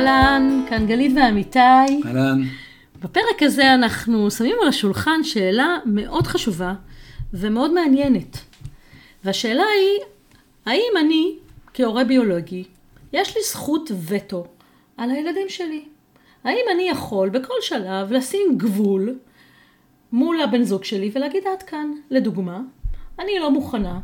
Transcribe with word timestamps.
אהלן, 0.00 0.64
כאן 0.68 0.86
גלית 0.86 1.12
ועמיתי. 1.16 1.58
אהלן. 2.06 2.42
בפרק 3.02 3.42
הזה 3.42 3.74
אנחנו 3.74 4.30
שמים 4.30 4.56
על 4.62 4.68
השולחן 4.68 5.22
שאלה 5.22 5.78
מאוד 5.86 6.26
חשובה 6.26 6.74
ומאוד 7.34 7.72
מעניינת. 7.72 8.38
והשאלה 9.24 9.62
היא, 9.62 10.00
האם 10.66 10.92
אני, 11.00 11.36
כהורה 11.74 12.04
ביולוגי, 12.04 12.64
יש 13.12 13.36
לי 13.36 13.42
זכות 13.42 13.90
וטו 14.08 14.46
על 14.96 15.10
הילדים 15.10 15.48
שלי? 15.48 15.84
האם 16.44 16.64
אני 16.74 16.88
יכול 16.88 17.28
בכל 17.28 17.54
שלב 17.60 18.12
לשים 18.12 18.58
גבול 18.58 19.18
מול 20.12 20.40
הבן 20.40 20.62
זוג 20.62 20.84
שלי 20.84 21.10
ולהגיד 21.14 21.42
עד 21.52 21.62
כאן, 21.62 21.90
לדוגמה, 22.10 22.60
אני 23.18 23.38
לא 23.40 23.50
מוכנה 23.50 24.00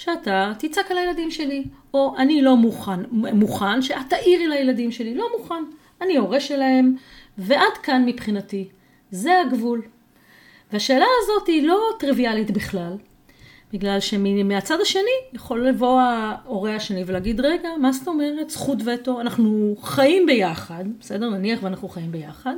שאתה 0.00 0.52
תצעק 0.58 0.90
על 0.90 0.98
הילדים 0.98 1.30
שלי, 1.30 1.64
או 1.94 2.14
אני 2.18 2.42
לא 2.42 2.56
מוכן, 2.56 3.00
מוכן 3.12 3.82
שאת 3.82 4.08
תעירי 4.08 4.48
לילדים 4.48 4.92
שלי, 4.92 5.14
לא 5.14 5.28
מוכן, 5.38 5.64
אני 6.00 6.16
הורה 6.16 6.40
שלהם, 6.40 6.96
ועד 7.38 7.78
כאן 7.82 8.02
מבחינתי, 8.06 8.68
זה 9.10 9.40
הגבול. 9.40 9.82
והשאלה 10.72 11.06
הזאת 11.22 11.46
היא 11.46 11.62
לא 11.62 11.78
טריוויאלית 11.98 12.50
בכלל, 12.50 12.96
בגלל 13.72 14.00
שמהצד 14.00 14.80
השני 14.80 15.18
יכול 15.32 15.68
לבוא 15.68 16.00
ההורה 16.00 16.76
השני 16.76 17.04
ולהגיד, 17.06 17.40
רגע, 17.40 17.68
מה 17.80 17.92
זאת 17.92 18.08
אומרת, 18.08 18.50
זכות 18.50 18.78
וטו, 18.84 19.20
אנחנו 19.20 19.76
חיים 19.82 20.26
ביחד, 20.26 20.84
בסדר, 21.00 21.28
נניח 21.28 21.62
ואנחנו 21.62 21.88
חיים 21.88 22.12
ביחד, 22.12 22.54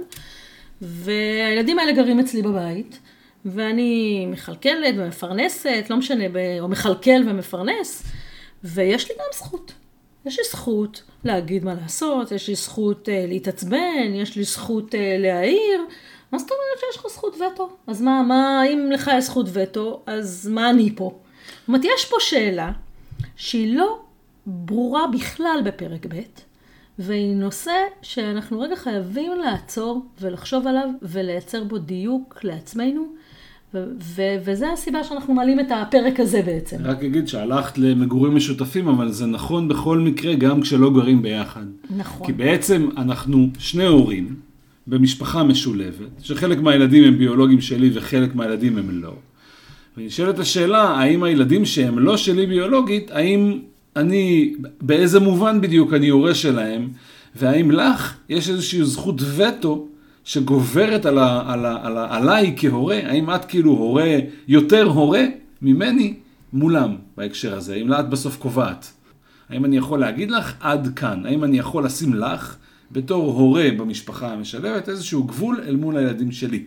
והילדים 0.83 1.79
האלה 1.79 1.93
גרים 1.93 2.21
אצלי 2.21 2.43
בבית, 2.43 2.99
ואני 3.45 4.27
מכלכלת 4.27 4.95
ומפרנסת, 4.99 5.87
לא 5.91 5.97
משנה, 5.97 6.25
או 6.61 6.69
מכלכל 6.69 7.29
ומפרנס, 7.29 8.03
ויש 8.65 9.09
לי 9.09 9.15
גם 9.19 9.25
זכות. 9.35 9.73
יש 10.27 10.39
לי 10.39 10.45
זכות 10.51 11.03
להגיד 11.25 11.65
מה 11.65 11.75
לעשות, 11.75 12.33
יש 12.33 12.49
לי 12.49 12.55
זכות 12.55 13.09
uh, 13.09 13.29
להתעצבן, 13.29 14.15
יש 14.15 14.37
לי 14.37 14.45
זכות 14.45 14.95
uh, 14.95 14.99
להעיר. 15.19 15.81
מה 16.33 16.39
זאת 16.39 16.51
אומרת 16.51 16.81
שיש 16.81 16.97
לך 16.97 17.07
זכות 17.11 17.37
וטו? 17.37 17.69
אז 17.87 18.03
מה, 18.03 18.23
מה, 18.23 18.63
אם 18.67 18.91
לך 18.93 19.11
יש 19.19 19.25
זכות 19.25 19.47
וטו, 19.53 20.03
אז 20.07 20.49
מה 20.49 20.71
אני 20.71 20.97
פה? 20.97 21.19
זאת 21.61 21.69
אומרת, 21.69 21.85
יש 21.85 22.05
פה 22.05 22.17
שאלה 22.21 22.73
שהיא 23.37 23.77
לא 23.77 24.01
ברורה 24.47 25.07
בכלל 25.07 25.61
בפרק 25.65 26.07
ב', 26.07 26.21
והיא 26.99 27.35
נושא 27.37 27.73
שאנחנו 28.03 28.61
רגע 28.61 28.77
חייבים 28.77 29.33
לעצור 29.39 30.07
ולחשוב 30.21 30.67
עליו 30.67 30.89
ולייצר 31.03 31.65
בו 31.65 31.79
דיוק 31.79 32.39
לעצמנו. 32.45 33.07
ו- 33.75 34.37
וזה 34.45 34.73
הסיבה 34.73 35.05
שאנחנו 35.05 35.35
מעלים 35.35 35.61
את 35.61 35.67
הפרק 35.71 36.21
הזה 36.21 36.43
בעצם. 36.43 36.77
רק 36.85 37.05
אגיד 37.05 37.29
שהלכת 37.29 37.79
למגורים 37.79 38.37
משותפים, 38.37 38.89
אבל 38.89 39.13
זה 39.13 39.27
נכון 39.27 39.69
בכל 39.69 39.99
מקרה, 39.99 40.35
גם 40.35 40.61
כשלא 40.61 40.91
גרים 40.91 41.23
ביחד. 41.23 41.65
נכון. 41.97 42.27
כי 42.27 42.33
בעצם 42.33 42.89
אנחנו 42.97 43.49
שני 43.59 43.85
הורים 43.85 44.35
במשפחה 44.87 45.43
משולבת, 45.43 46.09
שחלק 46.23 46.61
מהילדים 46.61 47.05
הם 47.05 47.19
ביולוגים 47.19 47.61
שלי 47.61 47.91
וחלק 47.95 48.35
מהילדים 48.35 48.79
הם 48.79 49.03
לא. 49.03 49.15
ונשאלת 49.97 50.39
השאלה, 50.39 50.83
האם 50.83 51.23
הילדים 51.23 51.65
שהם 51.65 51.99
לא 51.99 52.17
שלי 52.17 52.47
ביולוגית, 52.47 53.11
האם 53.11 53.59
אני, 53.97 54.55
באיזה 54.81 55.21
מובן 55.21 55.61
בדיוק 55.61 55.93
אני 55.93 56.09
הורה 56.09 56.35
שלהם, 56.35 56.89
והאם 57.37 57.71
לך 57.71 58.15
יש 58.29 58.49
איזושהי 58.49 58.85
זכות 58.85 59.23
וטו 59.37 59.89
שגוברת 60.25 61.07
על 61.07 61.19
ה, 61.19 61.53
על 61.53 61.67
ה, 61.67 61.87
על 61.87 61.99
ה, 61.99 62.17
עליי 62.17 62.55
כהורה, 62.57 63.01
האם 63.05 63.31
את 63.31 63.45
כאילו 63.45 63.71
הורה, 63.71 64.19
יותר 64.49 64.85
הורה 64.85 65.25
ממני 65.63 66.15
מולם 66.53 66.97
בהקשר 67.17 67.57
הזה, 67.57 67.75
האם 67.75 67.93
את 67.93 68.09
בסוף 68.09 68.37
קובעת? 68.37 68.93
האם 69.49 69.65
אני 69.65 69.77
יכול 69.77 70.01
להגיד 70.01 70.31
לך 70.31 70.55
עד 70.61 70.93
כאן? 70.97 71.27
האם 71.27 71.45
אני 71.45 71.59
יכול 71.59 71.85
לשים 71.85 72.15
לך 72.15 72.57
בתור 72.93 73.33
הורה 73.33 73.69
במשפחה 73.77 74.33
המשלבת 74.33 74.89
איזשהו 74.89 75.25
גבול 75.25 75.61
אל 75.67 75.77
מול 75.77 75.97
הילדים 75.97 76.33
שלי? 76.33 76.65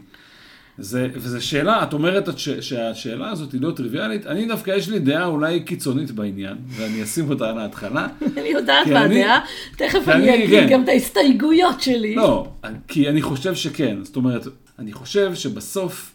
זה, 0.78 1.08
וזו 1.14 1.46
שאלה, 1.46 1.84
את 1.84 1.94
אומרת 1.94 2.38
ש, 2.38 2.50
שהשאלה 2.50 3.30
הזאת 3.30 3.52
היא 3.52 3.62
לא 3.62 3.72
טריוויאלית, 3.72 4.28
אני 4.28 4.46
דווקא 4.46 4.72
יש 4.72 4.90
לי 4.90 5.00
דעה 5.00 5.26
אולי 5.26 5.60
קיצונית 5.60 6.12
בעניין, 6.12 6.58
ואני 6.68 7.04
אשים 7.04 7.30
אותה 7.30 7.50
על 7.50 7.58
ההתחלה. 7.58 8.08
אני 8.38 8.48
יודעת 8.48 8.88
מה 8.88 9.02
הדעה, 9.02 9.40
תכף 9.78 10.08
אני 10.08 10.36
אגיד 10.36 10.50
כן. 10.50 10.68
גם 10.72 10.84
את 10.84 10.90
ההסתייגויות 10.90 11.82
שלי. 11.82 12.16
לא, 12.16 12.48
כי 12.88 13.10
אני 13.10 13.22
חושב 13.22 13.56
שכן, 13.56 13.98
זאת 14.04 14.16
אומרת, 14.16 14.48
אני 14.80 14.94
חושב 14.94 15.36
שבסוף 15.36 16.12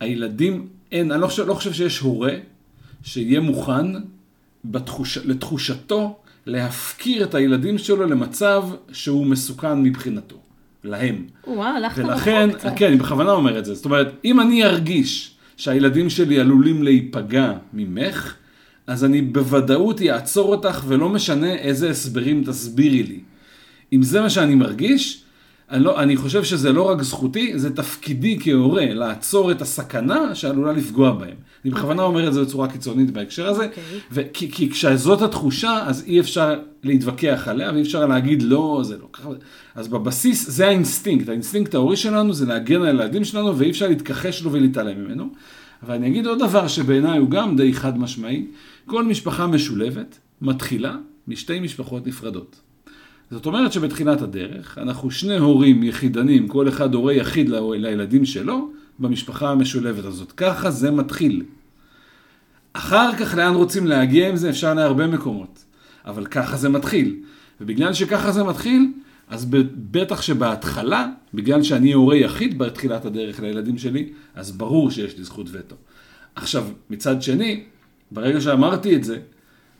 הילדים, 0.00 0.66
אין, 0.92 1.12
אני 1.12 1.20
לא 1.20 1.26
חושב, 1.26 1.46
לא 1.46 1.54
חושב 1.54 1.72
שיש 1.72 1.98
הורה 1.98 2.32
שיהיה 3.02 3.40
מוכן 3.40 3.86
בתחוש, 4.64 5.18
לתחושתו 5.18 6.18
להפקיר 6.46 7.24
את 7.24 7.34
הילדים 7.34 7.78
שלו 7.78 8.06
למצב 8.06 8.64
שהוא 8.92 9.26
מסוכן 9.26 9.82
מבחינתו. 9.82 10.40
להם. 10.84 11.24
וואו, 11.46 11.76
הלכת 11.76 12.04
ולכן, 12.04 12.48
רחוק 12.48 12.60
קצת. 12.60 12.72
כן, 12.76 12.86
אני 12.86 12.96
בכוונה 12.96 13.32
אומר 13.32 13.58
את 13.58 13.64
זה. 13.64 13.74
זאת 13.74 13.84
אומרת, 13.84 14.14
אם 14.24 14.40
אני 14.40 14.64
ארגיש 14.64 15.34
שהילדים 15.56 16.10
שלי 16.10 16.40
עלולים 16.40 16.82
להיפגע 16.82 17.52
ממך, 17.72 18.34
אז 18.86 19.04
אני 19.04 19.22
בוודאות 19.22 20.02
אעצור 20.02 20.54
אותך 20.54 20.84
ולא 20.86 21.08
משנה 21.08 21.54
איזה 21.54 21.90
הסברים 21.90 22.44
תסבירי 22.44 23.02
לי. 23.02 23.20
אם 23.92 24.02
זה 24.02 24.20
מה 24.20 24.30
שאני 24.30 24.54
מרגיש, 24.54 25.19
אני, 25.70 25.84
לא, 25.84 26.02
אני 26.02 26.16
חושב 26.16 26.44
שזה 26.44 26.72
לא 26.72 26.82
רק 26.82 27.02
זכותי, 27.02 27.58
זה 27.58 27.76
תפקידי 27.76 28.38
כהורה 28.40 28.94
לעצור 28.94 29.50
את 29.50 29.62
הסכנה 29.62 30.34
שעלולה 30.34 30.72
לפגוע 30.72 31.12
בהם. 31.12 31.36
אני 31.64 31.72
בכוונה 31.72 32.02
אומר 32.02 32.28
את 32.28 32.34
זה 32.34 32.42
בצורה 32.42 32.68
קיצונית 32.68 33.10
בהקשר 33.10 33.46
הזה, 33.46 33.66
אוקיי. 33.66 33.82
okay. 34.10 34.28
כי, 34.32 34.50
כי 34.50 34.70
כשזאת 34.70 35.22
התחושה, 35.22 35.82
אז 35.86 36.04
אי 36.06 36.20
אפשר 36.20 36.60
להתווכח 36.82 37.48
עליה, 37.48 37.70
ואי 37.72 37.82
אפשר 37.82 38.06
להגיד 38.06 38.42
לא, 38.42 38.80
זה 38.84 38.96
לא 38.98 39.06
ככה. 39.12 39.28
אז 39.74 39.88
בבסיס 39.88 40.50
זה 40.50 40.68
האינסטינקט, 40.68 41.28
האינסטינקט 41.28 41.74
ההורי 41.74 41.96
שלנו 41.96 42.32
זה 42.32 42.46
להגן 42.46 42.82
על 42.82 42.86
הילדים 42.86 43.24
שלנו, 43.24 43.58
ואי 43.58 43.70
אפשר 43.70 43.88
להתכחש 43.88 44.42
לו 44.42 44.52
ולהתעלם 44.52 45.04
ממנו. 45.04 45.28
אבל 45.82 45.94
אני 45.94 46.06
אגיד 46.06 46.26
עוד 46.26 46.38
דבר 46.38 46.68
שבעיניי 46.68 47.18
הוא 47.18 47.30
גם 47.30 47.56
די 47.56 47.72
חד 47.72 47.98
משמעי, 47.98 48.46
כל 48.86 49.04
משפחה 49.04 49.46
משולבת 49.46 50.18
מתחילה 50.42 50.96
משתי 51.28 51.60
משפחות 51.60 52.06
נפרדות. 52.06 52.69
זאת 53.30 53.46
אומרת 53.46 53.72
שבתחילת 53.72 54.22
הדרך, 54.22 54.78
אנחנו 54.78 55.10
שני 55.10 55.38
הורים 55.38 55.82
יחידנים, 55.82 56.48
כל 56.48 56.68
אחד 56.68 56.94
הורה 56.94 57.12
יחיד 57.12 57.48
לילדים 57.76 58.24
שלו, 58.24 58.70
במשפחה 58.98 59.50
המשולבת 59.50 60.04
הזאת. 60.04 60.32
ככה 60.32 60.70
זה 60.70 60.90
מתחיל. 60.90 61.42
אחר 62.72 63.16
כך 63.16 63.34
לאן 63.34 63.54
רוצים 63.54 63.86
להגיע 63.86 64.28
עם 64.28 64.36
זה 64.36 64.50
אפשר 64.50 64.74
להרבה 64.74 65.06
מקומות, 65.06 65.64
אבל 66.04 66.26
ככה 66.26 66.56
זה 66.56 66.68
מתחיל. 66.68 67.16
ובגלל 67.60 67.92
שככה 67.92 68.32
זה 68.32 68.44
מתחיל, 68.44 68.92
אז 69.28 69.46
בטח 69.90 70.22
שבהתחלה, 70.22 71.08
בגלל 71.34 71.62
שאני 71.62 71.92
הורה 71.92 72.16
יחיד 72.16 72.58
בתחילת 72.58 73.04
הדרך 73.04 73.40
לילדים 73.40 73.78
שלי, 73.78 74.08
אז 74.34 74.52
ברור 74.52 74.90
שיש 74.90 75.18
לי 75.18 75.24
זכות 75.24 75.46
וטו. 75.52 75.76
עכשיו, 76.34 76.64
מצד 76.90 77.22
שני, 77.22 77.64
ברגע 78.10 78.40
שאמרתי 78.40 78.96
את 78.96 79.04
זה, 79.04 79.18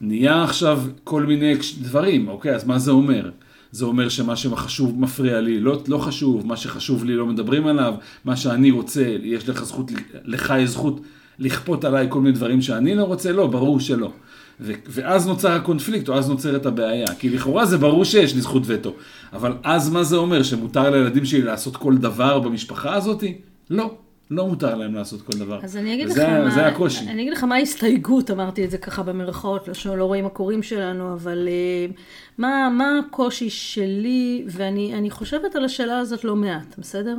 נהיה 0.01 0.45
עכשיו 0.45 0.83
כל 1.05 1.23
מיני 1.23 1.55
דברים, 1.83 2.29
אוקיי, 2.29 2.55
אז 2.55 2.65
מה 2.65 2.79
זה 2.79 2.91
אומר? 2.91 3.31
זה 3.73 3.85
אומר 3.85 4.09
שמה 4.09 4.37
שחשוב 4.37 5.01
מפריע 5.01 5.41
לי 5.41 5.61
לא, 5.61 5.83
לא 5.89 5.99
חשוב, 5.99 6.47
מה 6.47 6.57
שחשוב 6.57 7.05
לי 7.05 7.17
לא 7.17 7.27
מדברים 7.27 7.67
עליו, 7.67 7.95
מה 8.25 8.37
שאני 8.37 8.71
רוצה, 8.71 9.17
יש 9.23 9.49
לך 9.49 9.65
זכות, 9.65 9.91
לך 10.25 10.55
יש 10.59 10.71
זכות 10.71 11.01
לכפות 11.39 11.85
עליי 11.85 12.07
כל 12.09 12.21
מיני 12.21 12.35
דברים 12.35 12.63
שאני 12.63 12.95
לא 12.95 13.05
רוצה? 13.05 13.33
לא, 13.33 13.47
ברור 13.47 13.81
שלא. 13.81 14.13
ו- 14.61 14.73
ואז 14.89 15.27
נוצר 15.27 15.53
הקונפליקט, 15.53 16.09
או 16.09 16.15
אז 16.15 16.29
נוצרת 16.29 16.67
הבעיה. 16.67 17.07
כי 17.19 17.29
לכאורה 17.29 17.67
זה 17.67 17.79
ברור 17.79 18.05
שיש 18.05 18.35
לי 18.35 18.41
זכות 18.41 18.63
וטו. 18.67 18.95
אבל 19.33 19.53
אז 19.63 19.91
מה 19.91 20.03
זה 20.03 20.17
אומר? 20.17 20.43
שמותר 20.43 20.91
לילדים 20.91 21.25
שלי 21.25 21.43
לעשות 21.43 21.77
כל 21.77 21.97
דבר 21.97 22.39
במשפחה 22.39 22.95
הזאתי? 22.95 23.35
לא. 23.71 23.95
לא 24.31 24.47
מותר 24.47 24.75
להם 24.75 24.95
לעשות 24.95 25.23
כל 25.23 25.39
דבר. 25.39 25.61
אז 25.63 25.77
אני 25.77 25.95
אגיד 25.95 26.07
וזה, 26.07 26.23
לך 26.23 26.29
מה... 26.29 26.51
זה 26.51 26.67
הקושי. 26.67 27.05
אני 27.09 27.23
אגיד 27.23 27.33
לך 27.33 27.45
מה 27.45 27.55
ההסתייגות, 27.55 28.31
אמרתי 28.31 28.65
את 28.65 28.71
זה 28.71 28.79
ככה 28.79 29.03
במרכאות, 29.03 29.69
לא 29.69 29.75
שלא 29.75 30.05
רואים 30.05 30.27
הקוראים 30.27 30.63
שלנו, 30.63 31.13
אבל 31.13 31.49
uh, 31.49 31.95
מה, 32.39 32.71
מה 32.71 32.99
הקושי 32.99 33.51
שלי, 33.51 34.45
ואני 34.47 35.11
חושבת 35.11 35.57
על 35.57 35.65
השאלה 35.65 35.99
הזאת 35.99 36.25
לא 36.25 36.37
מעט, 36.37 36.79
בסדר? 36.79 37.17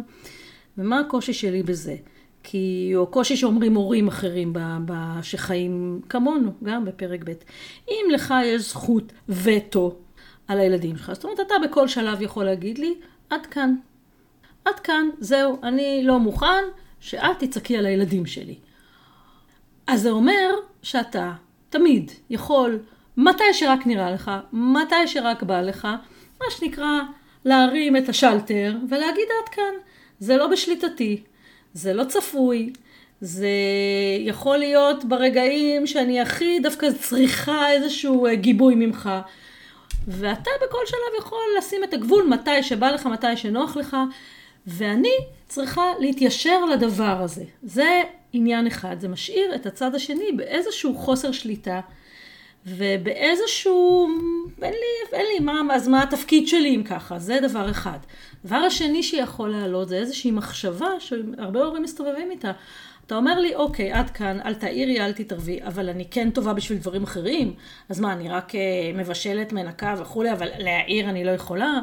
ומה 0.78 1.00
הקושי 1.00 1.34
שלי 1.34 1.64
בזה? 1.64 1.96
כי, 2.44 2.92
או 2.96 3.08
קושי 3.08 3.36
שאומרים 3.36 3.76
הורים 3.76 4.08
אחרים 4.08 4.54
ב, 4.54 4.60
ב, 4.86 4.94
שחיים 5.22 6.02
כמונו, 6.10 6.52
גם 6.64 6.86
בפרק 6.86 7.24
ב'. 7.24 7.32
אם 7.90 8.06
לך 8.14 8.34
יש 8.46 8.62
זכות 8.62 9.14
וטו 9.30 9.96
על 10.48 10.60
הילדים 10.60 10.98
שלך, 10.98 11.12
זאת 11.14 11.24
אומרת, 11.24 11.40
אתה 11.40 11.54
בכל 11.64 11.88
שלב 11.88 12.22
יכול 12.22 12.46
להגיד 12.46 12.78
לי, 12.78 12.94
עד 13.30 13.46
כאן. 13.46 13.76
עד 14.66 14.80
כאן, 14.80 15.10
זהו, 15.20 15.60
אני 15.64 16.02
לא 16.04 16.20
מוכן 16.20 16.64
שאת 17.02 17.40
תצעקי 17.40 17.78
על 17.78 17.86
הילדים 17.86 18.26
שלי. 18.26 18.56
אז 19.88 20.02
זה 20.02 20.10
אומר 20.10 20.50
שאתה 20.82 21.32
תמיד 21.70 22.12
יכול, 22.30 22.80
מתי 23.18 23.54
שרק 23.54 23.88
נראה 23.88 24.12
לך, 24.12 24.32
מתי 24.54 25.08
שרק 25.08 25.44
בא 25.44 25.62
לך, 25.62 25.88
מה 26.42 26.46
שנקרא 26.50 27.00
להרים 27.46 27.98
את 27.98 28.10
השלטר 28.10 28.76
ולהגיד 28.90 29.28
עד 29.44 29.50
כאן. 29.50 29.74
זה 30.20 30.38
לא 30.38 30.48
בשליטתי, 30.48 31.22
זה 31.74 31.94
לא 31.94 32.04
צפוי, 32.04 32.74
זה 33.22 33.50
יכול 34.20 34.58
להיות 34.58 35.06
ברגעים 35.06 35.88
שאני 35.88 36.22
הכי 36.22 36.60
דווקא 36.60 36.88
צריכה 37.00 37.72
איזשהו 37.72 38.28
גיבוי 38.34 38.76
ממך. 38.76 39.10
ואתה 40.08 40.52
בכל 40.68 40.86
שלב 40.86 41.20
יכול 41.20 41.44
לשים 41.58 41.84
את 41.84 41.94
הגבול 41.94 42.28
מתי 42.28 42.64
שבא 42.64 42.92
לך, 42.92 43.06
מתי 43.06 43.38
שנוח 43.38 43.78
לך, 43.78 43.98
ואני 44.68 45.16
צריכה 45.52 45.82
להתיישר 46.00 46.66
לדבר 46.66 47.22
הזה. 47.22 47.44
זה 47.64 48.02
עניין 48.34 48.68
אחד, 48.68 49.00
זה 49.00 49.08
משאיר 49.08 49.56
את 49.56 49.66
הצד 49.66 49.96
השני 49.96 50.32
באיזשהו 50.36 50.96
חוסר 50.96 51.32
שליטה. 51.32 51.80
ובאיזשהו, 52.66 54.08
אין 54.62 54.74
לי, 54.74 55.18
אין 55.18 55.26
לי, 55.26 55.40
מה, 55.46 55.76
אז 55.76 55.88
מה 55.88 56.04
התפקיד 56.04 56.48
שלי 56.48 56.76
אם 56.76 56.84
ככה, 56.84 57.20
זה 57.20 57.40
דבר 57.42 57.72
אחד. 57.72 57.98
דבר 58.46 58.56
השני 58.56 59.04
שיכול 59.04 59.50
לעלות 59.50 59.90
זה 59.90 59.98
איזושהי 59.98 60.32
מחשבה 60.32 60.90
שהרבה 61.00 61.60
הורים 61.60 61.84
מסתובבים 61.84 62.32
איתה. 62.32 62.52
אתה 63.06 63.16
אומר 63.16 63.40
לי, 63.40 63.56
אוקיי, 63.56 63.92
עד 63.92 64.10
כאן, 64.10 64.40
אל 64.46 64.54
תעירי, 64.54 65.02
אל 65.02 65.12
תתערבי, 65.12 65.60
אבל 65.64 65.90
אני 65.90 66.06
כן 66.12 66.30
טובה 66.30 66.54
בשביל 66.54 66.78
דברים 66.78 67.04
אחרים, 67.04 67.54
אז 67.90 68.00
מה, 68.00 68.14
אני 68.14 68.30
רק 68.30 68.56
אה, 68.56 68.60
מבשלת, 68.94 69.54
מנקה 69.54 69.96
וכולי, 69.98 70.32
אבל 70.32 70.48
להעיר 70.58 71.10
אני 71.10 71.24
לא 71.24 71.32
יכולה. 71.32 71.80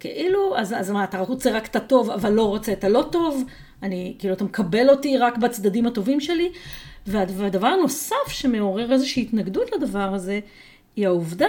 כאילו, 0.00 0.58
אז, 0.58 0.74
אז 0.78 0.90
מה, 0.90 1.04
אתה 1.04 1.20
רוצה 1.20 1.56
רק 1.56 1.66
את 1.66 1.76
הטוב, 1.76 2.10
אבל 2.10 2.32
לא 2.32 2.48
רוצה 2.48 2.72
את 2.72 2.84
הלא 2.84 3.08
טוב? 3.12 3.44
אני, 3.82 4.14
כאילו, 4.18 4.34
אתה 4.34 4.44
מקבל 4.44 4.90
אותי 4.90 5.18
רק 5.18 5.38
בצדדים 5.38 5.86
הטובים 5.86 6.20
שלי? 6.20 6.52
והדבר 7.06 7.66
הנוסף 7.66 8.28
שמעורר 8.28 8.92
איזושהי 8.92 9.22
התנגדות 9.22 9.70
לדבר 9.76 10.14
הזה, 10.14 10.40
היא 10.96 11.06
העובדה 11.06 11.48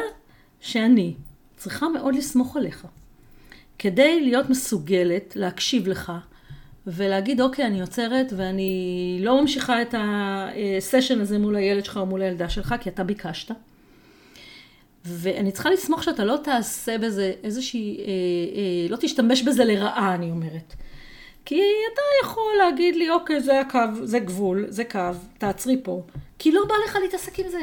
שאני 0.60 1.14
צריכה 1.58 1.90
מאוד 1.90 2.16
לסמוך 2.16 2.58
עליך. 2.58 2.88
כדי 3.80 4.22
להיות 4.22 4.50
מסוגלת 4.50 5.36
להקשיב 5.36 5.88
לך 5.88 6.12
ולהגיד, 6.88 7.42
אוקיי, 7.42 7.66
אני 7.66 7.82
עוצרת 7.82 8.34
ואני 8.36 9.18
לא 9.22 9.42
ממשיכה 9.42 9.82
את 9.82 9.96
הסשן 9.98 11.22
הזה 11.22 11.40
מול 11.40 11.56
הילד 11.56 11.86
שלך 11.86 11.98
או 11.98 12.06
מול 12.06 12.22
הילדה 12.22 12.50
שלך, 12.50 12.76
כי 12.82 12.90
אתה 12.90 13.04
ביקשת. 13.04 13.52
ואני 15.06 15.52
צריכה 15.52 15.70
לסמוך 15.70 16.04
שאתה 16.04 16.24
לא 16.26 16.38
תעשה 16.44 16.98
בזה 16.98 17.34
איזושהי, 17.44 17.98
אה, 17.98 18.04
אה, 18.06 18.90
לא 18.90 18.98
תשתמש 19.00 19.42
בזה 19.42 19.66
לרעה, 19.66 20.16
אני 20.16 20.32
אומרת. 20.32 20.74
כי 21.46 21.62
אתה 21.94 22.02
יכול 22.24 22.54
להגיד 22.58 22.96
לי, 22.96 23.10
אוקיי, 23.10 23.42
זה 23.42 23.60
הקו, 23.60 23.80
זה 24.04 24.20
גבול, 24.20 24.66
זה 24.70 24.84
קו, 24.84 25.00
תעצרי 25.38 25.80
פה. 25.84 26.02
כי 26.40 26.52
לא 26.52 26.66
בא 26.66 26.76
לך 26.86 26.98
להתעסק 27.02 27.40
עם 27.40 27.50
זה. 27.50 27.62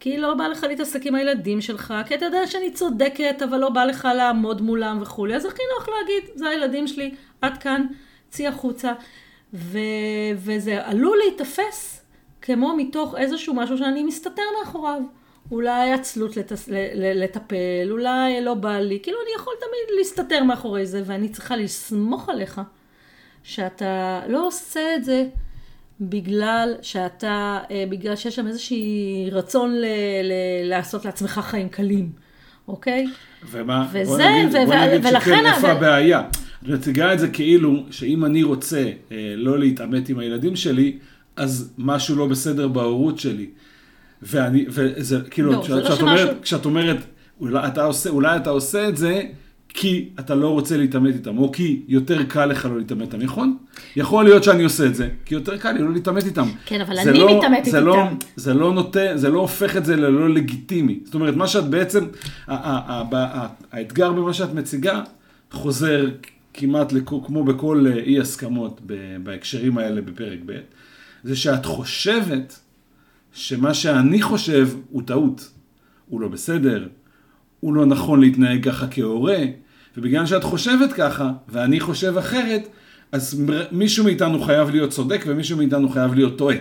כי 0.00 0.18
לא 0.18 0.34
בא 0.34 0.46
לך 0.46 0.64
להתעסק 0.68 1.06
עם 1.06 1.14
הילדים 1.14 1.60
שלך, 1.60 1.94
כי 2.06 2.14
אתה 2.14 2.24
יודע 2.24 2.46
שאני 2.46 2.72
צודקת, 2.72 3.42
אבל 3.44 3.58
לא 3.58 3.70
בא 3.70 3.84
לך 3.84 4.08
לעמוד 4.16 4.62
מולם 4.62 4.98
וכולי. 5.02 5.36
אז 5.36 5.44
הכי 5.44 5.62
נוח 5.76 5.88
להגיד, 5.88 6.30
זה 6.34 6.48
הילדים 6.48 6.86
שלי, 6.86 7.14
עד 7.42 7.58
כאן, 7.58 7.86
צאי 8.30 8.46
החוצה. 8.46 8.92
ו... 9.54 9.78
וזה 10.36 10.86
עלול 10.86 11.18
להיתפס 11.18 12.04
כמו 12.42 12.76
מתוך 12.76 13.14
איזשהו 13.14 13.54
משהו 13.54 13.78
שאני 13.78 14.02
מסתתר 14.02 14.42
מאחוריו. 14.60 15.02
אולי 15.50 15.92
עצלות 15.92 16.36
לטס... 16.36 16.68
לטפל, 16.94 17.90
אולי 17.90 18.40
לא 18.44 18.54
בא 18.54 18.78
לי, 18.78 18.98
כאילו 19.02 19.18
אני 19.22 19.30
יכול 19.36 19.54
תמיד 19.60 19.98
להסתתר 19.98 20.44
מאחורי 20.44 20.86
זה, 20.86 21.02
ואני 21.06 21.28
צריכה 21.28 21.56
לסמוך 21.56 22.28
עליך. 22.28 22.60
שאתה 23.42 24.20
לא 24.28 24.46
עושה 24.46 24.80
את 24.96 25.04
זה 25.04 25.26
בגלל 26.00 26.74
שאתה, 26.82 27.58
אה, 27.70 27.84
בגלל 27.88 28.16
שיש 28.16 28.36
שם 28.36 28.46
איזשהי 28.46 29.28
רצון 29.32 29.74
ל, 29.74 29.84
ל, 30.22 30.32
לעשות 30.68 31.04
לעצמך 31.04 31.40
חיים 31.42 31.68
קלים, 31.68 32.12
אוקיי? 32.68 33.06
ומה, 33.50 33.88
וזה, 33.92 34.04
בוא 34.04 34.18
נגיד, 34.18 34.54
ו- 34.54 34.66
בוא 34.66 34.74
נגיד 34.74 35.06
שכן, 35.20 35.46
איפה 35.46 35.66
ו... 35.66 35.70
הבעיה? 35.70 36.20
את 36.62 36.68
מציגה 36.68 37.12
את 37.12 37.18
זה 37.18 37.28
כאילו 37.28 37.84
שאם 37.90 38.24
אני 38.24 38.42
רוצה 38.42 38.90
אה, 39.12 39.34
לא 39.36 39.58
להתעמת 39.58 40.08
עם 40.08 40.18
הילדים 40.18 40.56
שלי, 40.56 40.98
אז 41.36 41.74
משהו 41.78 42.16
לא 42.16 42.26
בסדר 42.26 42.68
בהורות 42.68 43.18
שלי. 43.18 43.46
ואני, 44.22 44.64
וזה 44.68 45.20
כאילו, 45.30 45.52
לא, 45.52 45.62
כשאת, 45.62 45.70
לא 45.70 45.88
כשאת, 45.88 46.00
אומרת, 46.00 46.36
ש... 46.36 46.42
כשאת 46.42 46.64
אומרת, 46.64 46.96
אולי 47.40 47.66
אתה, 47.66 47.84
עושה, 47.84 48.10
אולי 48.10 48.36
אתה 48.36 48.50
עושה 48.50 48.88
את 48.88 48.96
זה 48.96 49.22
כי 49.74 50.08
אתה 50.18 50.34
לא 50.34 50.48
רוצה 50.48 50.76
להתעמת 50.76 51.14
איתם, 51.14 51.38
או 51.38 51.52
כי 51.52 51.82
יותר 51.88 52.22
קל 52.22 52.46
לך 52.46 52.64
לא 52.64 52.78
להתעמת 52.78 53.14
איתם, 53.14 53.24
נכון? 53.24 53.56
יכול 53.96 54.24
להיות 54.24 54.44
שאני 54.44 54.64
עושה 54.64 54.86
את 54.86 54.94
זה, 54.94 55.08
כי 55.24 55.34
יותר 55.34 55.56
קל 55.56 55.72
לי 55.72 55.82
לא 55.82 55.92
להתעמת 55.92 56.24
איתם. 56.24 56.48
כן, 56.66 56.80
אבל 56.80 56.98
אני 56.98 57.18
לא, 57.18 57.38
מתעמתת 57.38 57.72
לא, 57.72 58.04
איתם. 58.04 58.16
זה 58.36 58.54
לא 58.54 58.72
נותן, 58.72 59.16
זה 59.16 59.28
לא 59.28 59.40
הופך 59.40 59.76
את 59.76 59.84
זה 59.84 59.96
ללא 59.96 60.28
לגיטימי. 60.30 61.00
זאת 61.04 61.14
אומרת, 61.14 61.36
מה 61.36 61.46
שאת 61.46 61.64
בעצם, 61.64 62.06
האתגר 63.72 64.12
במה 64.12 64.34
שאת 64.34 64.54
מציגה, 64.54 65.02
חוזר 65.50 66.08
כמעט 66.54 66.92
כמו 67.06 67.44
בכל 67.44 67.86
אה, 67.86 67.98
אי 67.98 68.20
הסכמות 68.20 68.80
בהקשרים 69.22 69.78
האלה 69.78 70.00
בפרק 70.00 70.38
ב', 70.46 70.52
זה 71.24 71.36
שאת 71.36 71.66
חושבת 71.66 72.58
שמה 73.32 73.74
שאני 73.74 74.22
חושב 74.22 74.68
הוא 74.90 75.02
טעות, 75.04 75.50
הוא 76.08 76.20
לא 76.20 76.28
בסדר, 76.28 76.88
הוא 77.60 77.74
לא 77.74 77.86
נכון 77.86 78.20
להתנהג 78.20 78.68
ככה 78.68 78.86
כהורה, 78.90 79.38
ובגלל 79.96 80.26
שאת 80.26 80.44
חושבת 80.44 80.92
ככה, 80.92 81.32
ואני 81.48 81.80
חושב 81.80 82.18
אחרת, 82.18 82.68
אז 83.12 83.42
מישהו 83.72 84.04
מאיתנו 84.04 84.40
חייב 84.40 84.70
להיות 84.70 84.90
צודק 84.90 85.22
ומישהו 85.26 85.56
מאיתנו 85.56 85.88
חייב 85.88 86.14
להיות 86.14 86.38
טועה. 86.38 86.56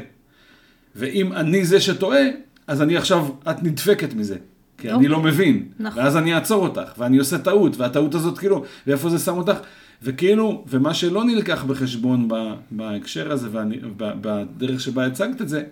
ואם 0.96 1.34
אני 1.34 1.66
זה 1.66 1.82
שטועה, 1.82 2.22
אז 2.68 2.82
אני 2.82 2.98
עכשיו, 2.98 3.28
את 3.50 3.64
נדפקת 3.64 4.14
מזה. 4.14 4.38
כי 4.78 4.88
אני 4.88 4.96
אוקיי. 4.96 5.10
לא 5.10 5.20
מבין. 5.20 5.68
נכון. 5.80 6.04
ואז 6.04 6.18
אני 6.18 6.36
אעצור 6.36 6.64
אותך, 6.64 6.94
ואני 6.98 7.18
עושה 7.18 7.38
טעות, 7.38 7.78
והטעות 7.78 8.16
הזאת 8.16 8.38
כאילו, 8.38 8.64
ואיפה 8.88 9.10
זה 9.10 9.20
שם 9.20 9.38
אותך? 9.38 9.58
וכאילו, 10.04 10.66
ומה 10.68 10.94
שלא 10.94 11.24
נלקח 11.24 11.64
בחשבון 11.64 12.28
בהקשר 12.72 13.32
הזה, 13.32 13.48
ובדרך 13.52 14.82
שבה 14.82 15.06
הצגת 15.06 15.42
את 15.42 15.50
זה, 15.50 15.64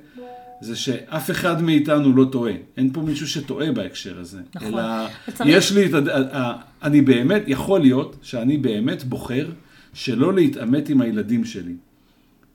זה 0.61 0.75
שאף 0.75 1.31
אחד 1.31 1.61
מאיתנו 1.61 2.15
לא 2.15 2.25
טועה. 2.31 2.53
אין 2.77 2.93
פה 2.93 3.01
מישהו 3.01 3.27
שטועה 3.27 3.71
בהקשר 3.71 4.19
הזה. 4.19 4.39
נכון. 4.55 4.73
אלא 4.73 5.07
צריך... 5.33 5.49
יש 5.49 5.71
לי 5.71 5.85
את 5.85 6.07
ה... 6.33 6.53
אני 6.83 7.01
באמת, 7.01 7.43
יכול 7.47 7.79
להיות 7.79 8.15
שאני 8.21 8.57
באמת 8.57 9.03
בוחר 9.03 9.47
שלא 9.93 10.33
להתעמת 10.33 10.89
עם 10.89 11.01
הילדים 11.01 11.45
שלי. 11.45 11.73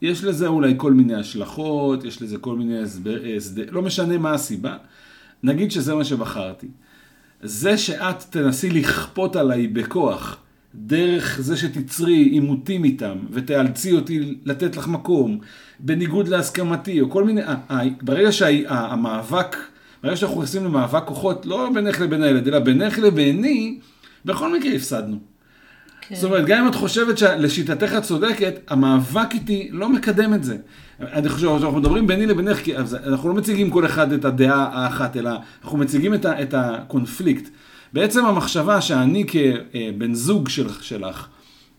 יש 0.02 0.24
לזה 0.24 0.46
אולי 0.46 0.74
כל 0.76 0.92
מיני 0.92 1.14
השלכות, 1.14 2.04
יש 2.04 2.22
לזה 2.22 2.38
כל 2.38 2.56
מיני 2.56 2.78
הסבר, 2.78 3.18
הסדר, 3.36 3.64
לא 3.70 3.82
משנה 3.82 4.18
מה 4.18 4.32
הסיבה. 4.32 4.76
נגיד 5.42 5.70
שזה 5.70 5.94
מה 5.94 6.04
שבחרתי. 6.04 6.66
זה 7.42 7.78
שאת 7.78 8.22
תנסי 8.30 8.70
לכפות 8.70 9.36
עליי 9.36 9.66
בכוח, 9.66 10.36
דרך 10.74 11.40
זה 11.40 11.56
שתצרי 11.56 12.14
עימותים 12.14 12.84
איתם, 12.84 13.16
ותאלצי 13.30 13.92
אותי 13.92 14.38
לתת 14.44 14.76
לך 14.76 14.88
מקום, 14.88 15.38
בניגוד 15.80 16.28
להסכמתי, 16.28 17.00
או 17.00 17.10
כל 17.10 17.24
מיני, 17.24 17.40
ברגע 18.02 18.32
שהמאבק, 18.32 19.56
ברגע 20.02 20.16
שאנחנו 20.16 20.36
נכנסים 20.36 20.64
למאבק 20.64 21.02
כוחות, 21.04 21.46
לא 21.46 21.70
בינך 21.74 22.00
לבין 22.00 22.22
הילד, 22.22 22.48
אלא 22.48 22.58
בינך 22.58 22.98
לביני, 22.98 23.78
בכל 24.24 24.58
מקרה 24.58 24.72
הפסדנו. 24.72 25.16
כן. 26.00 26.14
זאת 26.14 26.24
אומרת, 26.24 26.46
גם 26.46 26.62
אם 26.62 26.68
את 26.68 26.74
חושבת 26.74 27.18
שלשיטתך 27.18 27.94
את 27.98 28.02
צודקת, 28.02 28.54
המאבק 28.68 29.34
איתי 29.34 29.68
לא 29.72 29.88
מקדם 29.88 30.34
את 30.34 30.44
זה. 30.44 30.56
אני 31.00 31.28
חושב, 31.28 31.48
אנחנו 31.48 31.78
מדברים 31.78 32.06
ביני 32.06 32.26
לבינך, 32.26 32.58
כי 32.58 32.76
אנחנו 33.06 33.28
לא 33.28 33.34
מציגים 33.34 33.70
כל 33.70 33.86
אחד 33.86 34.12
את 34.12 34.24
הדעה 34.24 34.68
האחת, 34.72 35.16
אלא 35.16 35.30
אנחנו 35.64 35.78
מציגים 35.78 36.14
את, 36.14 36.24
ה, 36.24 36.42
את 36.42 36.54
הקונפליקט. 36.54 37.48
בעצם 37.92 38.24
המחשבה 38.26 38.80
שאני 38.80 39.24
כבן 39.26 40.14
זוג 40.14 40.48
של, 40.48 40.68
שלך, 40.80 41.26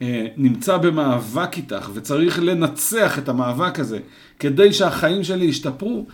אה, 0.01 0.27
נמצא 0.37 0.77
במאבק 0.77 1.57
איתך 1.57 1.89
וצריך 1.93 2.39
לנצח 2.39 3.19
את 3.19 3.29
המאבק 3.29 3.79
הזה 3.79 3.99
כדי 4.39 4.73
שהחיים 4.73 5.23
שלי 5.23 5.45
ישתפרו, 5.45 6.05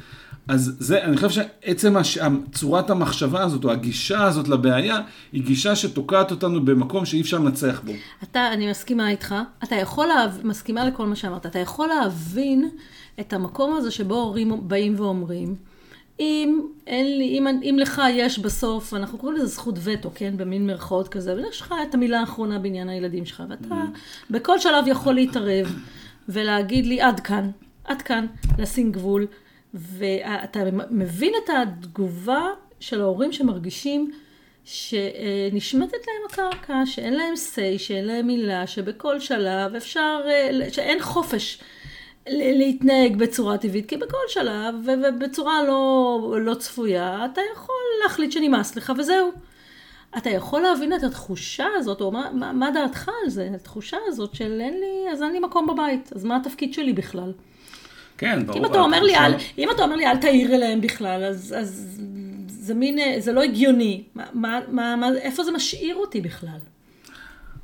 אז 0.48 0.76
זה, 0.80 1.04
אני 1.04 1.18
חושב 1.18 1.30
שעצם 1.30 1.98
הש... 1.98 2.18
צורת 2.52 2.90
המחשבה 2.90 3.44
הזאת 3.44 3.64
או 3.64 3.72
הגישה 3.72 4.24
הזאת 4.24 4.48
לבעיה 4.48 5.02
היא 5.32 5.44
גישה 5.44 5.76
שתוקעת 5.76 6.32
אותנו 6.32 6.66
במקום 6.66 7.06
שאי 7.06 7.22
אפשר 7.22 7.38
לנצח 7.38 7.82
בו. 7.86 7.92
אתה, 8.24 8.54
אני 8.54 8.70
מסכימה 8.70 9.10
איתך, 9.10 9.36
אתה 9.64 9.76
יכול, 9.76 10.08
לה... 10.08 10.26
מסכימה 10.44 10.86
לכל 10.86 11.06
מה 11.06 11.16
שאמרת, 11.16 11.46
אתה 11.46 11.60
יכול 11.60 11.88
להבין 11.88 12.70
את 13.20 13.34
המקום 13.34 13.76
הזה 13.76 13.92
שבו 13.92 14.16
הורים 14.16 14.68
באים 14.68 14.96
ואומרים, 14.98 15.56
אם, 16.20 16.62
אין 16.88 17.18
לי, 17.18 17.26
אם, 17.26 17.48
אם 17.48 17.76
לך 17.80 18.02
יש 18.14 18.40
בסוף, 18.40 18.94
אנחנו 18.94 19.18
קוראים 19.18 19.38
לזה 19.38 19.48
זכות 19.48 19.76
וטו, 19.84 20.12
כן? 20.16 20.38
במין 20.38 20.68
מירכאות 20.68 21.08
כזה, 21.08 21.36
ויש 21.36 21.62
לך 21.62 21.74
את 21.90 21.94
המילה 21.94 22.20
האחרונה 22.20 22.60
בעניין 22.60 22.90
הילדים 22.90 23.26
שלך, 23.26 23.44
ואתה 23.50 23.68
mm-hmm. 23.70 24.00
בכל 24.30 24.60
שלב 24.60 24.88
יכול 24.88 25.14
להתערב 25.14 25.76
ולהגיד 26.30 26.86
לי 26.86 27.02
עד 27.02 27.20
כאן, 27.20 27.52
עד 27.84 28.02
כאן, 28.02 28.26
לשים 28.58 28.92
גבול, 28.92 29.28
ואתה 29.74 30.60
מבין 30.90 31.34
את 31.44 31.50
התגובה 31.50 32.48
של 32.80 33.02
ההורים 33.02 33.32
שמרגישים 33.32 34.12
שנשמטת 34.66 35.94
להם 35.94 36.26
הקרקע, 36.30 36.86
שאין 36.86 37.14
להם 37.14 37.34
say, 37.34 37.80
שאין 37.80 38.06
להם 38.06 38.28
מילה, 38.28 38.68
שבכל 38.68 39.20
שלב 39.20 39.76
אפשר, 39.76 40.22
אה, 40.28 40.70
שאין 40.72 41.02
חופש. 41.02 41.60
להתנהג 42.32 43.16
בצורה 43.16 43.58
טבעית, 43.58 43.86
כי 43.86 43.98
בכל 43.98 44.18
שלב 44.28 44.76
ובצורה 44.86 45.64
לא, 45.64 46.36
לא 46.42 46.54
צפויה, 46.54 47.26
אתה 47.26 47.42
יכול 47.54 47.76
להחליט 48.04 48.32
שנמאס 48.32 48.76
לך 48.76 48.94
וזהו. 48.98 49.32
אתה 50.18 50.30
יכול 50.30 50.62
להבין 50.62 50.94
את 50.94 51.04
התחושה 51.04 51.66
הזאת, 51.76 52.02
או 52.02 52.12
מה, 52.12 52.30
מה, 52.34 52.54
מה 52.54 52.72
דעתך 52.72 53.12
על 53.24 53.30
זה, 53.30 53.50
התחושה 53.56 53.98
הזאת 54.08 54.36
של 54.36 54.62
אין 54.62 54.74
לי, 54.74 55.12
אז 55.12 55.24
אין 55.24 55.32
לי 55.32 55.40
מקום 55.40 55.68
בבית, 55.68 56.10
אז 56.16 56.26
מה 56.26 56.36
התפקיד 56.36 56.74
שלי 56.74 56.94
בכלל? 56.94 57.34
כן, 58.18 58.46
ברור. 58.46 58.60
אם 58.60 58.66
אתה 58.66 58.80
אומר, 58.80 59.04
לי, 59.04 59.16
אל, 59.16 59.34
אם 59.58 59.72
אתה 59.72 59.84
אומר 59.84 59.96
לי 59.96 60.06
אל 60.06 60.18
תעיר 60.18 60.56
אליהם 60.56 60.82
בכלל, 60.82 61.24
אז, 61.24 61.56
אז 61.58 62.02
זה 62.48 62.74
מין, 62.74 63.00
אה, 63.00 63.16
זה 63.20 63.32
לא 63.32 63.42
הגיוני. 63.42 64.04
מה, 64.16 64.26
מה, 64.68 64.96
מה, 64.96 65.10
איפה 65.16 65.44
זה 65.44 65.52
משאיר 65.52 65.96
אותי 65.96 66.22
בכלל? 66.22 66.60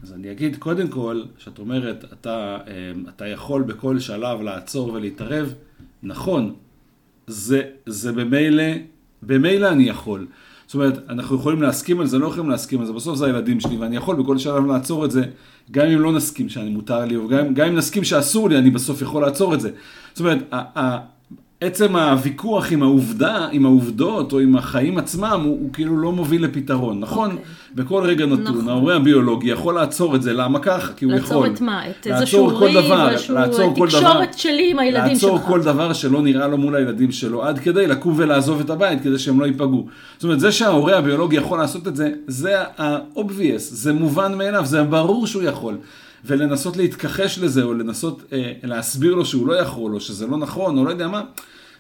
אז 0.06 0.14
אני 0.14 0.32
אגיד, 0.32 0.56
קודם 0.56 0.88
כל, 0.88 1.24
שאת 1.38 1.60
אומרת, 1.60 2.06
אתה, 2.14 2.58
אה, 2.68 2.74
אתה 3.10 3.28
יכול 3.28 3.62
בכל 3.62 4.00
שלב 4.00 4.42
לעצור 4.42 4.94
ולהתערב, 4.94 5.54
נכון, 6.04 6.54
זה, 7.28 7.62
זה 7.86 8.12
במילא, 8.12 8.64
במילא 9.24 9.68
אני 9.70 9.84
יכול. 9.84 10.28
זאת 10.66 10.74
אומרת, 10.74 11.10
אנחנו 11.10 11.36
יכולים 11.36 11.62
להסכים 11.62 12.00
על 12.00 12.08
זה, 12.08 12.20
לא 12.20 12.28
יכולים 12.28 12.50
להסכים 12.50 12.80
על 12.80 12.86
זה, 12.86 12.94
בסוף 12.94 13.18
זה 13.18 13.26
הילדים 13.26 13.60
שלי, 13.60 13.78
ואני 13.78 13.96
יכול 13.96 14.16
בכל 14.16 14.38
שלב 14.38 14.66
לעצור 14.66 15.06
את 15.06 15.12
זה, 15.12 15.24
גם 15.72 15.88
אם 15.88 16.00
לא 16.00 16.12
נסכים 16.14 16.50
שאני 16.50 16.70
מותר 16.70 17.06
לי, 17.06 17.16
או 17.16 17.28
גם, 17.28 17.54
גם 17.54 17.68
אם 17.68 17.76
נסכים 17.76 18.04
שאסור 18.04 18.50
לי, 18.50 18.58
אני 18.58 18.70
בסוף 18.70 19.02
יכול 19.02 19.22
לעצור 19.22 19.54
את 19.54 19.62
זה. 19.62 19.72
זאת 20.14 20.20
אומרת, 20.20 20.54
עצם 21.62 21.96
הוויכוח 21.96 22.72
עם 22.72 22.84
העובדה, 22.84 23.48
עם 23.52 23.66
העובדות 23.66 24.34
או 24.34 24.40
עם 24.40 24.56
החיים 24.56 24.98
עצמם, 24.98 25.42
הוא, 25.44 25.58
הוא 25.62 25.74
כאילו 25.74 25.98
לא 25.98 26.12
מוביל 26.12 26.44
לפתרון, 26.44 27.00
נכון? 27.00 27.30
Okay. 27.30 27.34
אוקיי. 27.34 27.46
בכל 27.76 28.04
רגע 28.04 28.26
נתון, 28.26 28.58
נכון. 28.58 28.70
ההורה 28.70 28.96
הביולוגי 28.96 29.50
יכול 29.50 29.76
לעצור 29.76 30.16
את 30.16 30.22
זה, 30.22 30.34
למה 30.34 30.60
ככה? 30.60 30.94
כי 30.94 31.06
הוא 31.06 31.14
לעצור 31.14 31.28
יכול. 31.28 31.48
לעצור 31.48 31.56
את 31.56 31.62
מה? 31.62 31.90
את 31.90 32.08
איזשהו 32.08 32.48
ריב, 32.48 32.78
איזשהו 32.78 33.74
תקשורת 33.86 34.34
שלי 34.38 34.72
עם 34.72 34.80
הילדים 34.80 35.14
לעצור 35.14 35.30
שלך. 35.30 35.42
לעצור 35.42 35.48
כל 35.48 35.62
דבר 35.62 35.94
שלא 35.94 36.22
נראה 36.22 36.48
לו 36.48 36.58
מול 36.58 36.76
הילדים 36.76 37.12
שלו, 37.12 37.44
עד 37.44 37.60
כדי 37.60 37.88
לקום 37.88 38.14
ולעזוב 38.18 38.60
את 38.60 38.70
הבית 38.70 39.02
כדי 39.02 39.20
שהם 39.20 39.40
לא 39.40 39.46
ייפגעו. 39.46 39.88
זאת 40.16 40.24
אומרת, 40.24 40.40
זה 40.40 40.52
שההורה 40.52 40.98
הביולוגי 40.98 41.36
יכול 41.36 41.58
לעשות 41.58 41.88
את 41.88 41.96
זה, 41.96 42.12
זה 42.28 42.60
ה-obvious, 42.78 43.58
זה 43.58 43.94
מובן 43.94 44.38
מאליו, 44.38 44.66
זה 44.66 44.84
ברור 44.84 45.28
שהוא 45.28 45.44
יכול. 45.44 45.78
ולנסות 46.26 46.78
להתכחש 46.78 47.40
לזה, 47.40 47.64
או 47.64 47.74
לנסות 47.74 48.24
אה, 48.34 48.52
להסביר 48.64 49.16
לו 49.16 49.26
שהוא 49.26 49.48
לא 49.48 49.54
יכול, 49.54 49.94
או 49.94 50.00
שזה 50.00 50.28
לא 50.28 50.38
נכון, 50.38 50.78
או 50.78 50.86
לא 50.86 50.90
יודע 50.90 51.08
מה. 51.08 51.22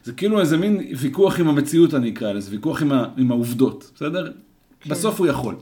זה 0.03 0.13
כאילו 0.13 0.39
איזה 0.39 0.57
מין 0.57 0.81
ויכוח 0.97 1.39
עם 1.39 1.47
המציאות, 1.47 1.93
אני 1.93 2.09
אקרא 2.09 2.31
לזה, 2.31 2.51
ויכוח 2.51 2.81
עם, 2.81 2.91
ה, 2.91 3.05
עם 3.17 3.31
העובדות, 3.31 3.91
בסדר? 3.95 4.31
כן. 4.81 4.89
בסוף 4.89 5.19
הוא 5.19 5.27
יכול. 5.27 5.55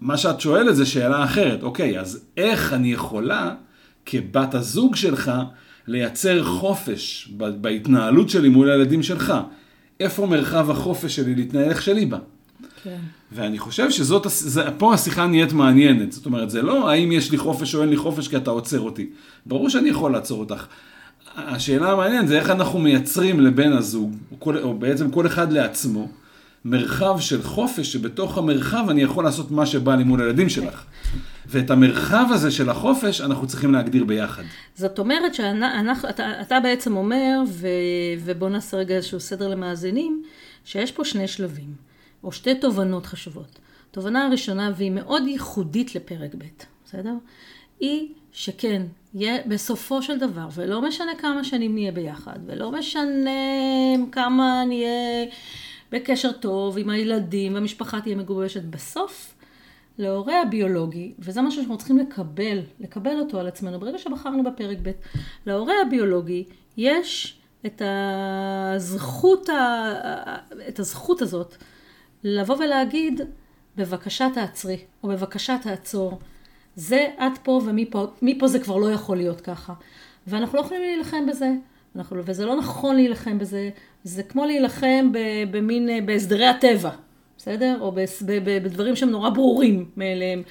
מה 0.00 0.16
שאת 0.16 0.40
שואלת 0.40 0.76
זה 0.76 0.86
שאלה 0.86 1.24
אחרת, 1.24 1.62
אוקיי, 1.62 2.00
אז 2.00 2.24
איך 2.36 2.72
אני 2.72 2.92
יכולה, 2.92 3.54
כבת 4.06 4.54
הזוג 4.54 4.96
שלך, 4.96 5.32
לייצר 5.86 6.44
חופש 6.44 7.32
בהתנהלות 7.36 8.30
שלי 8.30 8.48
מול 8.48 8.70
הילדים 8.70 9.02
שלך? 9.02 9.34
איפה 10.00 10.26
מרחב 10.26 10.70
החופש 10.70 11.16
שלי 11.16 11.34
להתנהל 11.34 11.68
איך 11.68 11.82
שלי 11.82 12.06
בה? 12.06 12.18
כן. 12.84 12.98
ואני 13.32 13.58
חושב 13.58 13.90
שזאת, 13.90 14.26
זה, 14.28 14.70
פה 14.78 14.94
השיחה 14.94 15.26
נהיית 15.26 15.52
מעניינת. 15.52 16.12
זאת 16.12 16.26
אומרת, 16.26 16.50
זה 16.50 16.62
לא 16.62 16.90
האם 16.90 17.12
יש 17.12 17.30
לי 17.30 17.38
חופש 17.38 17.74
או 17.74 17.82
אין 17.82 17.88
לי 17.88 17.96
חופש 17.96 18.28
כי 18.28 18.36
אתה 18.36 18.50
עוצר 18.50 18.80
אותי. 18.80 19.10
ברור 19.46 19.68
שאני 19.68 19.88
יכול 19.88 20.12
לעצור 20.12 20.40
אותך. 20.40 20.66
השאלה 21.36 21.92
המעניינת 21.92 22.28
זה 22.28 22.38
איך 22.38 22.50
אנחנו 22.50 22.78
מייצרים 22.78 23.40
לבן 23.40 23.72
הזוג, 23.72 24.16
או, 24.32 24.40
כל, 24.40 24.58
או 24.58 24.74
בעצם 24.74 25.10
כל 25.10 25.26
אחד 25.26 25.52
לעצמו, 25.52 26.08
מרחב 26.64 27.20
של 27.20 27.42
חופש, 27.42 27.92
שבתוך 27.92 28.38
המרחב 28.38 28.86
אני 28.90 29.02
יכול 29.02 29.24
לעשות 29.24 29.50
מה 29.50 29.66
שבא 29.66 29.94
לי 29.94 30.04
מול 30.04 30.20
הילדים 30.20 30.48
שלך. 30.48 30.84
ואת 31.46 31.70
המרחב 31.70 32.26
הזה 32.30 32.50
של 32.50 32.70
החופש 32.70 33.20
אנחנו 33.20 33.46
צריכים 33.46 33.72
להגדיר 33.72 34.04
ביחד. 34.04 34.42
זאת 34.74 34.98
אומרת 34.98 35.34
שאתה 35.34 36.60
בעצם 36.62 36.96
אומר, 36.96 37.42
ו, 37.48 37.66
ובוא 38.24 38.48
נעשה 38.48 38.76
רגע 38.76 38.94
איזשהו 38.94 39.20
סדר 39.20 39.48
למאזינים, 39.48 40.22
שיש 40.64 40.92
פה 40.92 41.04
שני 41.04 41.28
שלבים, 41.28 41.89
או 42.24 42.32
שתי 42.32 42.54
תובנות 42.54 43.06
חשובות. 43.06 43.58
התובנה 43.90 44.26
הראשונה, 44.26 44.72
והיא 44.76 44.90
מאוד 44.90 45.22
ייחודית 45.26 45.94
לפרק 45.94 46.34
ב', 46.34 46.44
בסדר? 46.84 47.14
היא 47.80 48.08
שכן, 48.32 48.82
יהיה 49.14 49.42
בסופו 49.46 50.02
של 50.02 50.18
דבר, 50.18 50.48
ולא 50.54 50.82
משנה 50.82 51.12
כמה 51.18 51.44
שנים 51.44 51.74
נהיה 51.74 51.92
ביחד, 51.92 52.38
ולא 52.46 52.72
משנה 52.72 53.30
כמה 54.12 54.64
נהיה 54.66 55.26
בקשר 55.92 56.32
טוב 56.32 56.78
עם 56.78 56.90
הילדים, 56.90 57.54
והמשפחה 57.54 58.00
תהיה 58.00 58.16
מגובשת, 58.16 58.62
בסוף, 58.62 59.34
להורה 59.98 60.42
הביולוגי, 60.42 61.12
וזה 61.18 61.42
משהו 61.42 61.62
שאנחנו 61.62 61.78
צריכים 61.78 61.98
לקבל, 61.98 62.58
לקבל 62.80 63.20
אותו 63.20 63.40
על 63.40 63.48
עצמנו, 63.48 63.80
ברגע 63.80 63.98
שבחרנו 63.98 64.44
בפרק 64.44 64.78
ב', 64.82 64.90
להורה 65.46 65.74
הביולוגי 65.86 66.44
יש 66.76 67.38
את 67.66 67.82
הזכות, 67.84 69.48
ה... 69.48 69.92
את 70.68 70.78
הזכות 70.78 71.22
הזאת 71.22 71.56
לבוא 72.24 72.56
ולהגיד, 72.56 73.20
בבקשה 73.76 74.28
תעצרי, 74.34 74.78
או 75.02 75.08
בבקשה 75.08 75.56
תעצור. 75.62 76.18
זה 76.76 77.06
עד 77.16 77.32
פה 77.42 77.60
ומפה 77.64 78.48
זה 78.48 78.58
כבר 78.58 78.76
לא 78.76 78.92
יכול 78.92 79.16
להיות 79.16 79.40
ככה. 79.40 79.72
ואנחנו 80.26 80.58
לא 80.58 80.62
יכולים 80.62 80.82
להילחם 80.82 81.26
בזה, 81.26 81.52
אנחנו, 81.96 82.22
וזה 82.24 82.46
לא 82.46 82.56
נכון 82.56 82.96
להילחם 82.96 83.38
בזה, 83.38 83.70
זה 84.04 84.22
כמו 84.22 84.44
להילחם 84.44 85.12
במין, 85.50 86.06
בהסדרי 86.06 86.46
הטבע, 86.46 86.90
בסדר? 87.38 87.76
או 87.80 87.92
בדברים 88.44 88.96
שהם 88.96 89.10
נורא 89.10 89.30
ברורים 89.30 89.90
מאליהם. 89.96 90.42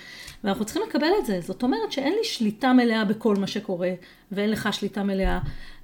ואנחנו 0.44 0.66
צריכים 0.66 0.84
לקבל 0.90 1.12
את 1.20 1.26
זה. 1.26 1.42
זאת 1.42 1.64
אומרת 1.64 1.92
שאין 1.92 2.14
לי 2.14 2.24
שליטה 2.24 2.74
מלאה 2.74 3.06
בכל 3.06 3.36
מה 3.36 3.48
שקורה, 3.48 3.92
ואין 4.32 4.50
לך 4.50 4.74
שליטה 4.74 5.04
מלאה. 5.04 5.40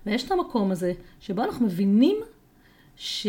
ויש 0.05 0.23
את 0.23 0.31
המקום 0.31 0.71
הזה, 0.71 0.93
שבו 1.19 1.43
אנחנו 1.43 1.65
מבינים 1.65 2.17
ש... 2.97 3.27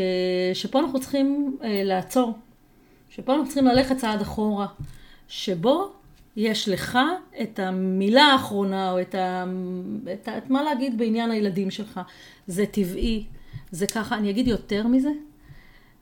שפה 0.54 0.80
אנחנו 0.80 1.00
צריכים 1.00 1.56
אה, 1.64 1.80
לעצור, 1.84 2.32
שפה 3.16 3.32
אנחנו 3.32 3.46
צריכים 3.46 3.66
ללכת 3.66 3.96
צעד 3.96 4.20
אחורה, 4.20 4.66
שבו 5.28 5.92
יש 6.36 6.68
לך 6.68 6.98
את 7.42 7.58
המילה 7.58 8.22
האחרונה, 8.22 8.92
או 8.92 9.00
את, 9.00 9.14
ה, 9.14 9.44
את, 10.12 10.28
ה, 10.28 10.38
את 10.38 10.50
מה 10.50 10.62
להגיד 10.62 10.98
בעניין 10.98 11.30
הילדים 11.30 11.70
שלך. 11.70 12.00
זה 12.46 12.66
טבעי, 12.66 13.24
זה 13.70 13.86
ככה. 13.86 14.16
אני 14.16 14.30
אגיד 14.30 14.48
יותר 14.48 14.86
מזה, 14.86 15.10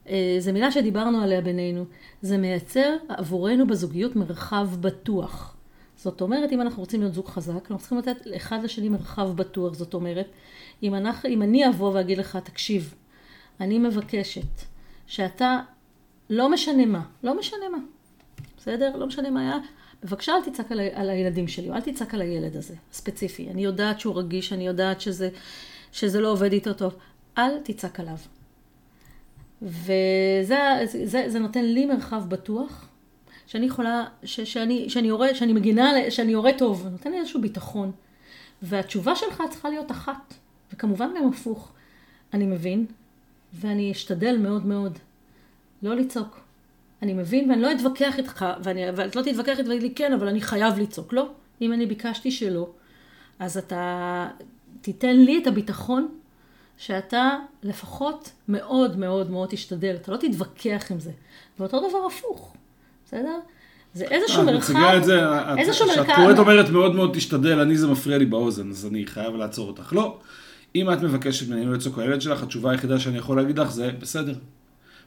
אה, 0.09 0.37
זו 0.39 0.53
מילה 0.53 0.73
שדיברנו 0.73 1.23
עליה 1.23 1.41
בינינו. 1.41 1.85
זה 2.23 2.39
מייצר 2.39 2.97
עבורנו 3.09 3.67
בזוגיות 3.67 4.17
מרחב 4.17 4.69
בטוח. 4.81 5.57
זאת 5.97 6.21
אומרת, 6.21 6.53
אם 6.53 6.61
אנחנו 6.61 6.83
רוצים 6.83 7.01
להיות 7.01 7.15
זוג 7.15 7.27
חזק, 7.27 7.53
אנחנו 7.53 7.79
צריכים 7.79 7.99
לתת 7.99 8.17
אחד 8.37 8.63
לשני 8.63 8.89
מרחב 8.89 9.37
בטוח. 9.37 9.75
זאת 9.75 9.95
אומרת, 9.95 10.27
אם, 10.83 10.95
אנחנו, 10.95 11.29
אם 11.29 11.43
אני 11.43 11.69
אבוא 11.69 11.93
ואגיד 11.95 12.19
לך, 12.19 12.39
תקשיב, 12.45 12.95
אני 13.61 13.79
מבקשת 13.79 14.63
שאתה, 15.07 15.61
לא 16.31 16.51
משנה 16.51 16.87
מה, 16.87 17.03
לא 17.23 17.39
משנה 17.39 17.69
מה, 17.73 17.79
בסדר? 18.59 18.97
לא 18.97 19.07
משנה 19.07 19.31
מה 19.31 19.41
היה, 19.41 19.59
בבקשה 20.05 20.33
אל 20.33 20.51
תצעק 20.51 20.73
על, 20.73 20.81
על 20.95 21.11
הילדים 21.11 21.49
שלי, 21.49 21.71
אל 21.71 21.81
תצעק 21.81 22.15
על 22.15 22.21
הילד 22.21 22.57
הזה, 22.57 22.75
ספציפי. 22.93 23.51
אני 23.51 23.65
יודעת 23.65 24.01
שהוא 24.01 24.19
רגיש, 24.19 24.53
אני 24.53 24.67
יודעת 24.67 25.01
שזה, 25.01 25.29
שזה 25.93 26.21
לא 26.21 26.33
עובד 26.33 26.53
איתו 26.53 26.75
טוב. 26.75 26.97
אל 27.39 27.61
תצעק 27.63 28.01
עליו. 28.01 28.17
וזה 29.63 30.59
זה, 30.85 31.25
זה 31.27 31.39
נותן 31.39 31.65
לי 31.65 31.87
מרחב 31.87 32.29
בטוח, 32.29 32.89
שאני 33.47 33.67
יכולה, 33.67 34.05
ש, 34.25 34.41
שאני, 34.41 34.91
שאני, 34.91 35.09
יורה, 35.09 35.35
שאני 35.35 35.53
מגינה, 35.53 36.11
שאני 36.11 36.33
יורה 36.33 36.51
טוב, 36.59 36.87
נותן 36.91 37.11
לי 37.11 37.19
איזשהו 37.19 37.41
ביטחון. 37.41 37.93
והתשובה 38.63 39.17
שלך 39.17 39.43
צריכה 39.51 39.69
להיות 39.69 39.91
אחת, 39.91 40.35
וכמובן 40.73 41.11
גם 41.17 41.29
הפוך. 41.29 41.73
אני 42.35 42.47
מבין, 42.47 42.87
ואני 43.53 43.93
אשתדל 43.93 44.37
מאוד 44.37 44.67
מאוד 44.67 44.99
לא 45.85 45.97
לצעוק. 45.97 46.41
אני 47.03 47.13
מבין 47.13 47.51
ואני 47.51 47.63
לא 47.63 47.73
אתווכח 47.73 48.19
איתך, 48.19 48.47
ואני, 48.63 48.81
ואת 48.97 49.17
לא 49.17 49.23
תתווכח 49.23 49.59
איתי 49.59 49.69
לי 49.69 49.95
כן, 49.95 50.13
אבל 50.13 50.29
אני 50.29 50.41
חייב 50.41 50.79
לצעוק. 50.79 51.13
לא, 51.13 51.29
אם 51.61 51.73
אני 51.73 51.87
ביקשתי 51.87 52.31
שלא, 52.31 52.69
אז 53.39 53.59
אתה 53.59 54.27
תיתן 54.81 55.17
לי 55.17 55.39
את 55.43 55.47
הביטחון 55.47 56.09
שאתה 56.77 57.39
לפחות 57.63 58.31
מאוד 58.49 58.99
מאוד 58.99 59.31
מאוד 59.31 59.49
תשתדל, 59.49 59.97
אתה 60.01 60.13
לא 60.13 60.17
תתווכח 60.17 60.91
עם 60.91 61.01
זה. 61.01 61.11
ואותו 61.59 61.89
דבר 61.89 62.07
הפוך, 62.07 62.55
בסדר? 63.07 63.39
זה 63.95 64.05
איזשהו 64.05 64.39
אה, 64.41 64.45
מרחב, 64.45 64.73
מציגה 64.73 64.97
את 64.97 65.05
זה, 65.05 65.21
איזשהו 65.59 65.87
מרחב. 65.87 66.03
כשאת 66.03 66.17
קוראת 66.17 66.39
אומרת 66.39 66.69
מאוד 66.69 66.95
מאוד 66.95 67.11
תשתדל, 67.15 67.61
אני 67.61 67.77
זה 67.77 67.87
מפריע 67.87 68.19
לי 68.19 68.27
באוזן, 68.27 68.71
אז 68.71 68.87
אני 68.87 69.07
חייב 69.07 69.35
לעצור 69.35 69.69
אותך. 69.69 69.93
לא, 69.93 70.19
אם 70.75 70.93
את 70.93 71.03
מבקשת 71.03 71.49
ממני 71.49 71.67
לא 71.67 71.73
לצעוק 71.73 71.99
הילד 71.99 72.21
שלך, 72.21 72.43
התשובה 72.43 72.71
היחידה 72.71 73.01
שאני 73.01 73.19
יכול 73.19 73.37
להגיד 73.37 73.59
לך 73.59 73.71
זה 73.71 73.91
בסדר. 73.99 74.35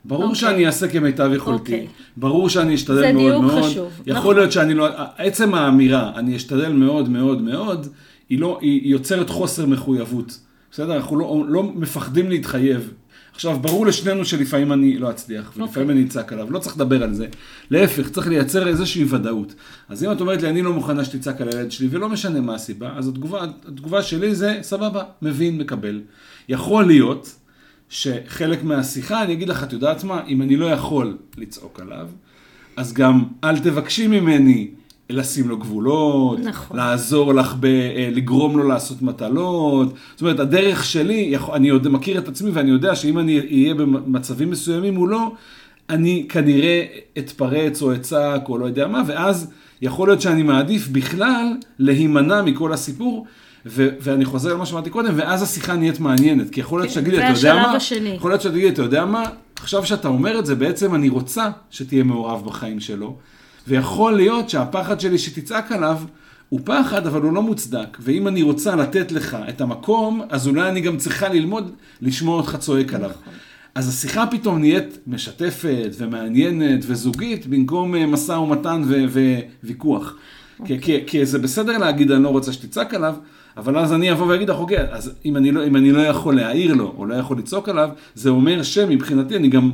ברור 0.05 0.23
okay. 0.23 0.25
אוקיי. 0.25 0.39
שאני 0.39 0.65
אעשה 0.65 0.87
כמיטב 0.87 1.29
יכולתי, 1.35 1.71
okay. 1.71 1.75
אוקיי. 1.75 1.87
ברור 2.17 2.49
שאני 2.49 2.75
אשתדל 2.75 3.11
מאוד 3.11 3.41
מאוד. 3.41 3.51
זה 3.51 3.59
דיוק 3.59 3.65
חשוב. 3.65 3.91
יכול 4.05 4.19
נכון. 4.19 4.35
להיות 4.35 4.51
שאני 4.51 4.73
לא, 4.73 4.87
עצם 5.17 5.53
האמירה, 5.53 6.11
אני 6.15 6.35
אשתדל 6.35 6.73
מאוד 6.73 7.09
מאוד 7.09 7.41
מאוד, 7.41 7.87
היא, 8.29 8.39
לא, 8.39 8.59
היא 8.61 8.91
יוצרת 8.91 9.29
חוסר 9.29 9.65
מחויבות. 9.65 10.39
בסדר? 10.71 10.95
אנחנו 10.95 11.19
לא, 11.19 11.43
לא 11.47 11.63
מפחדים 11.63 12.29
להתחייב. 12.29 12.93
עכשיו, 13.33 13.59
ברור 13.61 13.85
לשנינו 13.85 14.25
שלפעמים 14.25 14.73
אני 14.73 14.97
לא 14.97 15.09
אצליח, 15.09 15.51
ולפעמים 15.57 15.67
okay. 15.67 15.91
אוקיי. 15.91 15.91
אני 15.91 16.03
אצעק 16.03 16.33
עליו, 16.33 16.51
לא 16.51 16.59
צריך 16.59 16.75
לדבר 16.75 17.03
על 17.03 17.13
זה. 17.13 17.27
להפך, 17.71 18.09
צריך 18.09 18.27
לייצר 18.27 18.67
איזושהי 18.67 19.05
ודאות. 19.09 19.53
אז 19.89 20.03
אם 20.03 20.11
את 20.11 20.21
אומרת 20.21 20.41
לי, 20.41 20.49
אני 20.49 20.61
לא 20.61 20.73
מוכנה 20.73 21.05
שתצעק 21.05 21.41
על 21.41 21.49
הילד 21.53 21.71
שלי, 21.71 21.87
ולא 21.91 22.09
משנה 22.09 22.41
מה 22.41 22.55
הסיבה, 22.55 22.91
אז 22.95 23.07
התגובה, 23.07 23.45
התגובה 23.67 24.01
שלי 24.01 24.35
זה, 24.35 24.59
סבבה, 24.61 25.03
מבין, 25.21 25.57
מקבל. 25.57 26.01
יכול 26.49 26.85
להיות 26.85 27.35
שחלק 27.89 28.63
מהשיחה, 28.63 29.23
אני 29.23 29.33
אגיד 29.33 29.49
לך, 29.49 29.63
את 29.63 29.73
יודעת 29.73 30.03
מה, 30.03 30.21
אם 30.27 30.41
אני 30.41 30.55
לא 30.55 30.65
יכול 30.65 31.17
לצעוק 31.37 31.79
עליו, 31.79 32.07
אז 32.75 32.93
גם 32.93 33.23
אל 33.43 33.59
תבקשי 33.59 34.07
ממני 34.07 34.67
לשים 35.09 35.49
לו 35.49 35.57
גבולות, 35.57 36.39
נכון. 36.39 36.77
לעזור 36.77 37.33
לך, 37.33 37.55
ב, 37.59 37.65
אה, 37.65 38.09
לגרום 38.11 38.57
לו 38.57 38.67
לעשות 38.67 39.01
מטלות. 39.01 39.93
זאת 40.11 40.21
אומרת, 40.21 40.39
הדרך 40.39 40.85
שלי, 40.85 41.35
אני 41.53 41.67
יודע, 41.67 41.89
מכיר 41.89 42.17
את 42.17 42.27
עצמי 42.27 42.49
ואני 42.51 42.69
יודע 42.69 42.95
שאם 42.95 43.19
אני 43.19 43.39
אהיה 43.39 43.73
במצבים 43.73 44.49
מסוימים 44.49 44.93
מולו, 44.93 45.35
אני 45.89 46.25
כנראה 46.29 46.85
אתפרץ 47.17 47.81
או 47.81 47.93
אצעק 47.93 48.49
או 48.49 48.57
לא 48.57 48.65
יודע 48.65 48.87
מה, 48.87 49.03
ואז 49.07 49.51
יכול 49.81 50.07
להיות 50.07 50.21
שאני 50.21 50.43
מעדיף 50.43 50.87
בכלל 50.87 51.45
להימנע 51.79 52.41
מכל 52.41 52.73
הסיפור. 52.73 53.25
ו- 53.69 53.89
ואני 53.99 54.25
חוזר 54.25 54.53
למה 54.53 54.65
שאמרתי 54.65 54.89
קודם, 54.89 55.13
ואז 55.15 55.43
השיחה 55.43 55.75
נהיית 55.75 55.99
מעניינת, 55.99 56.49
כי 56.49 56.59
יכול 56.59 56.79
להיות 56.79 56.93
כן, 56.93 56.93
שתגיד 56.93 57.13
לי, 57.13 57.19
אתה 57.19 57.37
יודע 57.39 57.55
מה? 57.55 57.71
השני. 57.71 58.09
יכול 58.09 58.31
להיות 58.31 58.41
שתגיד 58.41 58.63
לי, 58.63 58.69
אתה 58.69 58.81
יודע 58.81 59.05
מה? 59.05 59.23
עכשיו 59.55 59.85
שאתה 59.85 60.07
אומר 60.07 60.39
את 60.39 60.45
זה, 60.45 60.55
בעצם 60.55 60.95
אני 60.95 61.09
רוצה 61.09 61.49
שתהיה 61.69 62.03
מעורב 62.03 62.45
בחיים 62.45 62.79
שלו, 62.79 63.17
ויכול 63.67 64.15
להיות 64.15 64.49
שהפחד 64.49 64.99
שלי 64.99 65.17
שתצעק 65.17 65.71
עליו, 65.71 65.97
הוא 66.49 66.59
פחד, 66.63 67.07
אבל 67.07 67.21
הוא 67.21 67.33
לא 67.33 67.41
מוצדק. 67.41 67.97
ואם 67.99 68.27
אני 68.27 68.41
רוצה 68.41 68.75
לתת 68.75 69.11
לך 69.11 69.37
את 69.49 69.61
המקום, 69.61 70.21
אז 70.29 70.47
אולי 70.47 70.69
אני 70.69 70.81
גם 70.81 70.97
צריכה 70.97 71.29
ללמוד 71.29 71.71
לשמוע 72.01 72.37
אותך 72.37 72.55
צועק 72.59 72.93
עליו. 72.93 73.11
אז 73.75 73.89
השיחה 73.89 74.25
פתאום 74.31 74.59
נהיית 74.59 74.97
משתפת 75.07 75.89
ומעניינת 75.97 76.79
וזוגית, 76.87 77.47
במקום 77.47 77.95
אה, 77.95 78.05
משא 78.05 78.31
ומתן 78.31 78.81
וויכוח. 79.63 80.15
כי, 80.65 80.81
כי, 80.81 81.03
כי 81.07 81.25
זה 81.25 81.39
בסדר 81.39 81.77
להגיד, 81.77 82.11
אני 82.11 82.23
לא 82.23 82.29
רוצה 82.29 82.53
שתצעק 82.53 82.93
עליו, 82.93 83.15
אבל 83.57 83.77
אז 83.77 83.93
אני 83.93 84.11
אבוא 84.11 84.27
ואגיד 84.27 84.49
לך, 84.49 84.57
אוקיי, 84.57 84.91
אז 84.91 85.13
אם 85.25 85.37
אני, 85.37 85.51
לא, 85.51 85.67
אם 85.67 85.75
אני 85.75 85.91
לא 85.91 86.01
יכול 86.01 86.35
להעיר 86.35 86.73
לו, 86.73 86.93
או 86.97 87.05
לא 87.05 87.15
יכול 87.15 87.37
לצעוק 87.37 87.69
עליו, 87.69 87.89
זה 88.15 88.29
אומר 88.29 88.63
שמבחינתי 88.63 89.35
אני 89.35 89.47
גם, 89.47 89.71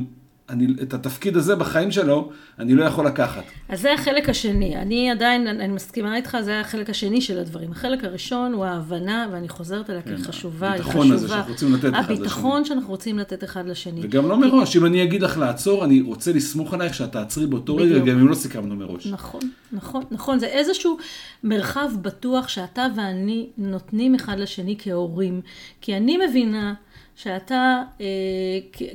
אני, 0.50 0.66
את 0.82 0.94
התפקיד 0.94 1.36
הזה 1.36 1.56
בחיים 1.56 1.90
שלו, 1.90 2.30
אני 2.58 2.74
לא 2.74 2.84
יכול 2.84 3.06
לקחת. 3.06 3.42
אז 3.68 3.80
זה 3.80 3.94
החלק 3.94 4.28
השני. 4.28 4.76
אני 4.76 5.10
עדיין, 5.10 5.46
אני 5.46 5.72
מסכימה 5.72 6.16
איתך, 6.16 6.36
זה 6.40 6.60
החלק 6.60 6.90
השני 6.90 7.20
של 7.20 7.38
הדברים. 7.38 7.72
החלק 7.72 8.04
הראשון 8.04 8.52
הוא 8.52 8.64
ההבנה, 8.64 9.28
ואני 9.32 9.48
חוזרת 9.48 9.90
עליה 9.90 10.02
כי 10.02 10.10
היא 10.10 10.24
חשובה, 10.24 10.72
היא 10.72 10.82
חשובה. 10.82 11.00
הביטחון 11.00 11.12
הזה 11.12 11.28
שאנחנו 11.28 11.52
רוצים 11.52 11.72
לתת 11.74 11.90
אחד 11.94 12.02
לשני. 12.02 12.14
הביטחון 12.14 12.64
שאנחנו 12.64 12.88
רוצים 12.88 13.18
לתת 13.18 13.44
אחד 13.44 13.66
לשני. 13.66 14.00
וגם 14.02 14.28
לא 14.28 14.36
מראש, 14.36 14.76
אם 14.76 14.86
אני 14.86 15.02
אגיד 15.02 15.22
לך 15.22 15.38
לעצור, 15.38 15.84
אני 15.84 16.00
רוצה 16.00 16.32
לסמוך 16.32 16.74
עלייך 16.74 16.94
שאת 16.94 17.12
תעצרי 17.12 17.46
באותו 17.46 17.76
רגע. 17.76 17.98
גם 17.98 18.18
אם 18.18 18.28
לא 18.28 18.34
סיכמנו 18.34 18.76
מראש. 18.76 19.06
נכון, 19.06 19.40
נכון, 19.72 20.02
נכון. 20.10 20.38
זה 20.38 20.46
איזשהו 20.46 20.96
מרחב 21.44 21.88
בטוח 22.02 22.48
שאתה 22.48 22.86
ואני 22.96 23.48
נותנים 23.58 24.14
אחד 24.14 24.38
לשני 24.38 24.76
כהורים. 24.78 25.40
כי 25.80 25.96
אני 25.96 26.18
מבינה 26.28 26.74
שאתה 27.16 27.82
אה, 28.00 28.06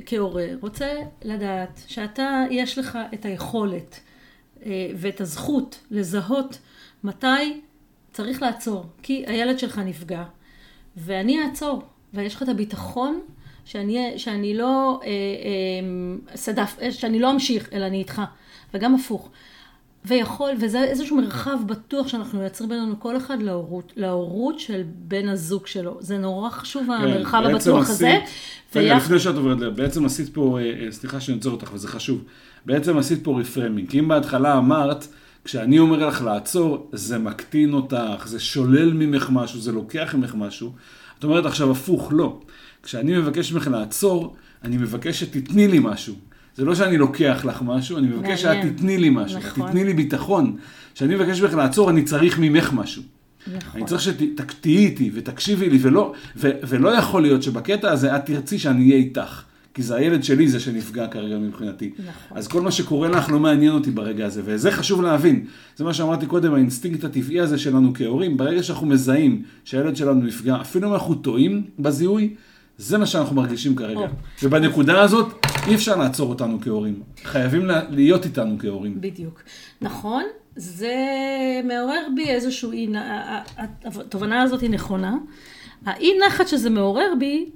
כהורה 0.06 0.46
רוצה 0.60 0.92
לדעת 1.22 1.82
שאתה, 1.86 2.44
יש 2.50 2.78
לך 2.78 2.98
את 3.14 3.24
היכולת 3.24 4.00
אה, 4.66 4.90
ואת 4.96 5.20
הזכות 5.20 5.80
לזהות 5.90 6.58
מתי 7.04 7.60
צריך 8.12 8.42
לעצור. 8.42 8.84
כי 9.02 9.24
הילד 9.26 9.58
שלך 9.58 9.78
נפגע, 9.78 10.24
ואני 10.96 11.42
אעצור, 11.42 11.82
ויש 12.14 12.34
לך 12.34 12.42
את 12.42 12.48
הביטחון 12.48 13.20
שאני, 13.64 14.18
שאני 14.18 14.54
לא, 14.54 15.00
אה, 15.02 15.08
אה, 15.08 16.36
סדף, 16.36 16.76
אה, 16.82 16.92
שאני 16.92 17.18
לא 17.18 17.30
אמשיך, 17.30 17.72
אלא 17.72 17.86
אני 17.86 17.98
איתך, 17.98 18.22
וגם 18.74 18.94
הפוך. 18.94 19.30
ויכול, 20.04 20.50
וזה 20.60 20.84
איזשהו 20.84 21.16
מרחב 21.16 21.56
בטוח 21.66 22.08
שאנחנו 22.08 22.38
מייצרים 22.38 22.68
בינינו 22.70 23.00
כל 23.00 23.16
אחד 23.16 23.42
להורות, 23.42 23.92
להורות 23.96 24.58
של 24.60 24.82
בן 24.86 25.28
הזוג 25.28 25.66
שלו. 25.66 25.96
זה 26.00 26.18
נורא 26.18 26.50
חשוב 26.50 26.90
המרחב 26.90 27.42
כן, 27.46 27.52
בעצם 27.52 27.70
הבטוח 27.70 27.90
הזה. 27.90 28.08
עשית- 28.08 28.28
רגע, 28.76 28.94
ויח- 28.94 29.04
לפני 29.04 29.18
שאת 29.18 29.34
עוברת, 29.34 29.74
בעצם 29.76 30.04
עשית 30.04 30.28
פה, 30.34 30.58
אה, 30.60 30.84
אה, 30.86 30.92
סליחה 30.92 31.20
שאני 31.20 31.36
עוצר 31.36 31.50
אותך, 31.50 31.70
וזה 31.74 31.88
חשוב. 31.88 32.24
בעצם 32.66 32.98
עשית 32.98 33.24
פה 33.24 33.40
רפרמינג. 33.40 33.90
כי 33.90 33.98
אם 33.98 34.08
בהתחלה 34.08 34.58
אמרת, 34.58 35.06
כשאני 35.44 35.78
אומר 35.78 36.06
לך 36.08 36.22
לעצור, 36.22 36.88
זה 36.92 37.18
מקטין 37.18 37.72
אותך, 37.72 38.22
זה 38.26 38.40
שולל 38.40 38.92
ממך 38.92 39.28
משהו, 39.32 39.60
זה 39.60 39.72
לוקח 39.72 40.14
ממך 40.18 40.34
משהו. 40.34 40.72
את 41.18 41.24
אומרת 41.24 41.46
עכשיו 41.46 41.70
הפוך, 41.70 42.08
לא. 42.12 42.38
כשאני 42.82 43.18
מבקש 43.18 43.52
ממך 43.52 43.68
לעצור, 43.72 44.34
אני 44.64 44.76
מבקש 44.76 45.20
שתתני 45.20 45.68
לי 45.68 45.78
משהו. 45.82 46.14
זה 46.60 46.66
לא 46.66 46.74
שאני 46.74 46.96
לוקח 46.96 47.44
לך 47.44 47.62
משהו, 47.62 47.98
אני 47.98 48.06
מבקש 48.06 48.42
שאת. 48.42 48.66
תתני 48.76 48.98
לי 48.98 49.10
משהו. 49.10 49.38
נכון. 49.38 49.68
תתני 49.68 49.84
לי 49.84 49.94
ביטחון. 49.94 50.56
כשאני 50.94 51.14
מבקש 51.14 51.40
ממך 51.40 51.54
לעצור, 51.54 51.90
אני 51.90 52.02
צריך 52.02 52.38
ממך 52.38 52.72
משהו. 52.72 53.02
נכון. 53.46 53.80
אני 53.80 53.84
צריך 53.84 54.02
שתהיי 54.02 54.76
איתי 54.76 55.10
ותקשיבי 55.14 55.70
לי, 55.70 55.78
ולא, 55.82 56.12
ו, 56.36 56.50
ולא 56.68 56.88
יכול 56.88 57.22
להיות 57.22 57.42
שבקטע 57.42 57.90
הזה 57.90 58.16
את 58.16 58.26
תרצי 58.26 58.58
שאני 58.58 58.84
אהיה 58.84 58.96
איתך. 58.96 59.42
כי 59.74 59.82
זה 59.82 59.96
הילד 59.96 60.24
שלי 60.24 60.48
זה 60.48 60.60
שנפגע 60.60 61.06
כרגע 61.06 61.38
מבחינתי. 61.38 61.90
נכון. 61.98 62.38
אז 62.38 62.48
כל 62.48 62.60
מה 62.60 62.70
שקורה 62.70 63.08
לך 63.08 63.30
לא 63.30 63.40
מעניין 63.40 63.72
אותי 63.72 63.90
ברגע 63.90 64.26
הזה, 64.26 64.42
וזה 64.44 64.70
חשוב 64.70 65.02
להבין. 65.02 65.44
זה 65.76 65.84
מה 65.84 65.94
שאמרתי 65.94 66.26
קודם, 66.26 66.54
האינסטינקט 66.54 67.04
הטבעי 67.04 67.40
הזה 67.40 67.58
שלנו 67.58 67.92
כהורים, 67.94 68.36
ברגע 68.36 68.62
שאנחנו 68.62 68.86
מזהים 68.86 69.42
שהילד 69.64 69.96
שלנו 69.96 70.22
נפגע, 70.22 70.56
אפילו 70.60 70.88
אם 70.88 70.94
אנחנו 70.94 71.14
טועים 71.14 71.62
בזיהוי, 71.78 72.34
זה 72.80 72.98
מה 72.98 73.06
שאנחנו 73.06 73.36
מרגישים 73.36 73.76
כרגע. 73.76 74.00
ובנקודה 74.42 75.00
הזאת 75.02 75.46
אי 75.68 75.74
אפשר 75.74 75.96
לעצור 75.96 76.28
אותנו 76.30 76.58
כהורים. 76.60 77.02
חייבים 77.24 77.66
לה- 77.66 77.82
להיות 77.90 78.24
איתנו 78.24 78.56
כהורים. 78.58 79.00
בדיוק. 79.00 79.42
נכון, 79.80 80.22
זה 80.56 80.94
מעורר 81.64 82.06
בי 82.16 82.28
איזשהו 82.28 82.72
אי, 82.72 82.88
התובנה 83.84 84.42
הזאת 84.42 84.60
היא 84.60 84.70
נכונה. 84.70 85.16
האי 85.86 86.10
נחת 86.26 86.48
שזה 86.48 86.70
מעורר 86.70 87.12
בי, 87.18 87.50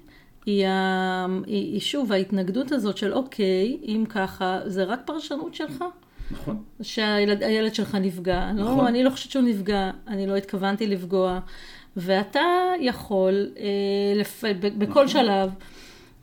היא, 0.47 0.67
ה- 0.67 1.27
היא, 1.47 1.81
שוב 1.81 2.13
ההתנגדות 2.13 2.73
הזאת 2.73 2.97
של 2.97 3.13
אוקיי, 3.15 3.77
אם 3.87 4.05
ככה, 4.09 4.59
זה 4.67 4.85
רק 4.85 5.01
פרשנות 5.05 5.55
שלך. 5.55 5.85
נכון? 6.31 6.63
שהילד 6.83 7.43
הילד 7.43 7.75
שלך 7.75 7.95
נפגע. 7.95 8.53
נכון. 8.53 8.79
לא, 8.79 8.89
אני 8.89 9.05
לא 9.05 9.11
חושבת 9.11 9.33
שהוא 9.33 9.43
נפגע, 9.45 9.91
אני 10.09 10.27
לא 10.27 10.37
התכוונתי 10.37 10.87
לפגוע. 10.87 11.41
ואתה 11.97 12.73
יכול 12.81 13.51
אה, 13.59 13.65
לפ... 14.17 14.45
בכל 14.61 14.91
נכון. 14.91 15.09
שלב 15.09 15.51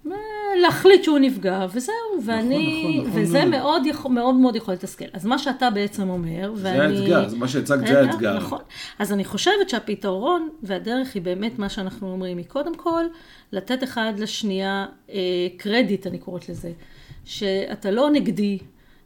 אה, 0.07 0.15
להחליט 0.62 1.03
שהוא 1.03 1.19
נפגע, 1.19 1.65
וזהו, 1.73 1.95
ואני, 2.25 2.79
נכון, 2.79 3.07
נכון 3.07 3.21
וזה 3.21 3.45
מאוד. 3.45 3.49
מאוד, 3.49 3.86
יכול, 3.86 4.12
מאוד 4.12 4.36
מאוד 4.36 4.55
יכול 4.55 4.73
לתסכל. 4.73 5.05
אז 5.13 5.25
מה 5.25 5.38
שאתה 5.38 5.69
בעצם 5.69 6.10
אומר, 6.10 6.55
זה 6.55 6.67
ואני... 6.67 6.97
האתגר, 6.97 7.29
זה 7.29 7.38
מה 7.38 7.47
שהצגת, 7.47 7.88
זה 7.88 8.01
האתגר. 8.01 8.38
נכון. 8.38 8.60
אז 8.99 9.13
אני 9.13 9.25
חושבת 9.25 9.69
שהפתרון 9.69 10.49
והדרך 10.63 11.15
היא 11.15 11.21
באמת 11.21 11.60
מה 11.60 11.69
שאנחנו 11.69 12.12
אומרים, 12.12 12.38
היא 12.38 12.45
קודם 12.45 12.75
כל 12.75 13.05
לתת 13.51 13.84
אחד 13.84 14.13
לשנייה 14.17 14.86
אה, 15.10 15.17
קרדיט, 15.57 16.07
אני 16.07 16.17
קוראת 16.17 16.49
לזה, 16.49 16.71
שאתה 17.25 17.91
לא 17.91 18.10
נגדי, 18.10 18.60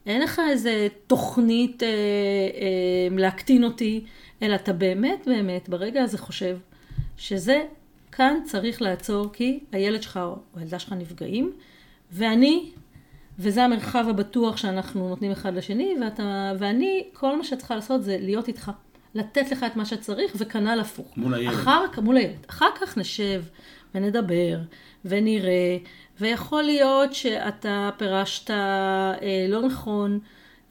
אין 0.06 0.22
לך 0.22 0.42
איזה 0.50 0.88
תוכנית 1.08 1.84
אה, 1.84 1.88
אה, 1.88 3.18
להקטין 3.18 3.64
אותי, 3.64 4.06
אלא 4.42 4.56
אתה 4.56 4.74
באמת 4.74 5.28
באמת 5.28 5.70
ברגע 5.70 6.04
הזה 6.04 6.18
חושב 6.18 6.58
שזה 7.18 7.66
כאן 8.12 8.38
צריך 8.44 8.82
לעצור 8.82 9.30
כי 9.34 9.60
הילד 9.72 10.04
שלך 10.04 10.18
או 10.18 10.36
הילדה 10.56 10.80
שלך 10.80 10.94
נפגעים, 10.94 11.52
ואני 12.12 12.72
וזה 13.40 13.64
המרחב 13.64 14.06
הבטוח 14.10 14.58
שאנחנו 14.58 15.10
נותנים 15.10 15.32
אחד 15.32 15.56
לשני, 15.56 15.96
ואתה, 16.02 16.52
ואני, 16.60 17.04
כל 17.14 17.38
מה 17.38 17.44
שאת 17.44 17.58
צריכה 17.58 17.76
לעשות 17.76 18.04
זה 18.04 18.18
להיות 18.20 18.48
איתך. 18.48 18.72
לתת 19.16 19.52
לך 19.52 19.64
את 19.64 19.76
מה 19.76 19.86
שצריך, 19.86 20.32
וכנ"ל 20.38 20.80
הפוך. 20.80 21.18
מול 21.18 21.34
הילד. 21.34 21.54
אחר, 21.54 21.86
מול 22.02 22.18
הילד. 22.18 22.46
אחר 22.50 22.66
כך 22.82 22.98
נשב 22.98 23.44
ונדבר 23.96 24.58
ונראה, 25.06 25.78
ויכול 26.20 26.64
להיות 26.64 27.14
שאתה 27.14 27.90
פירשת 27.98 28.52
אה, 28.52 29.46
לא 29.50 29.62
נכון 29.62 30.20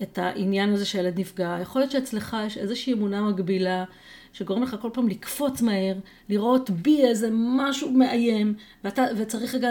את 0.02 0.18
העניין 0.18 0.72
הזה 0.72 0.84
שהילד 0.84 1.20
נפגע. 1.20 1.58
יכול 1.62 1.82
להיות 1.82 1.90
שאצלך 1.90 2.36
יש 2.46 2.58
איזושהי 2.58 2.92
אמונה 2.92 3.22
מגבילה. 3.22 3.84
שגורם 4.34 4.62
לך 4.62 4.76
כל 4.80 4.90
פעם 4.92 5.08
לקפוץ 5.08 5.62
מהר, 5.62 5.94
לראות 6.28 6.70
בי 6.70 7.04
איזה 7.06 7.28
משהו 7.32 7.90
מאיים, 7.90 8.54
ואתה, 8.84 9.04
וצריך 9.16 9.54
רגע 9.54 9.68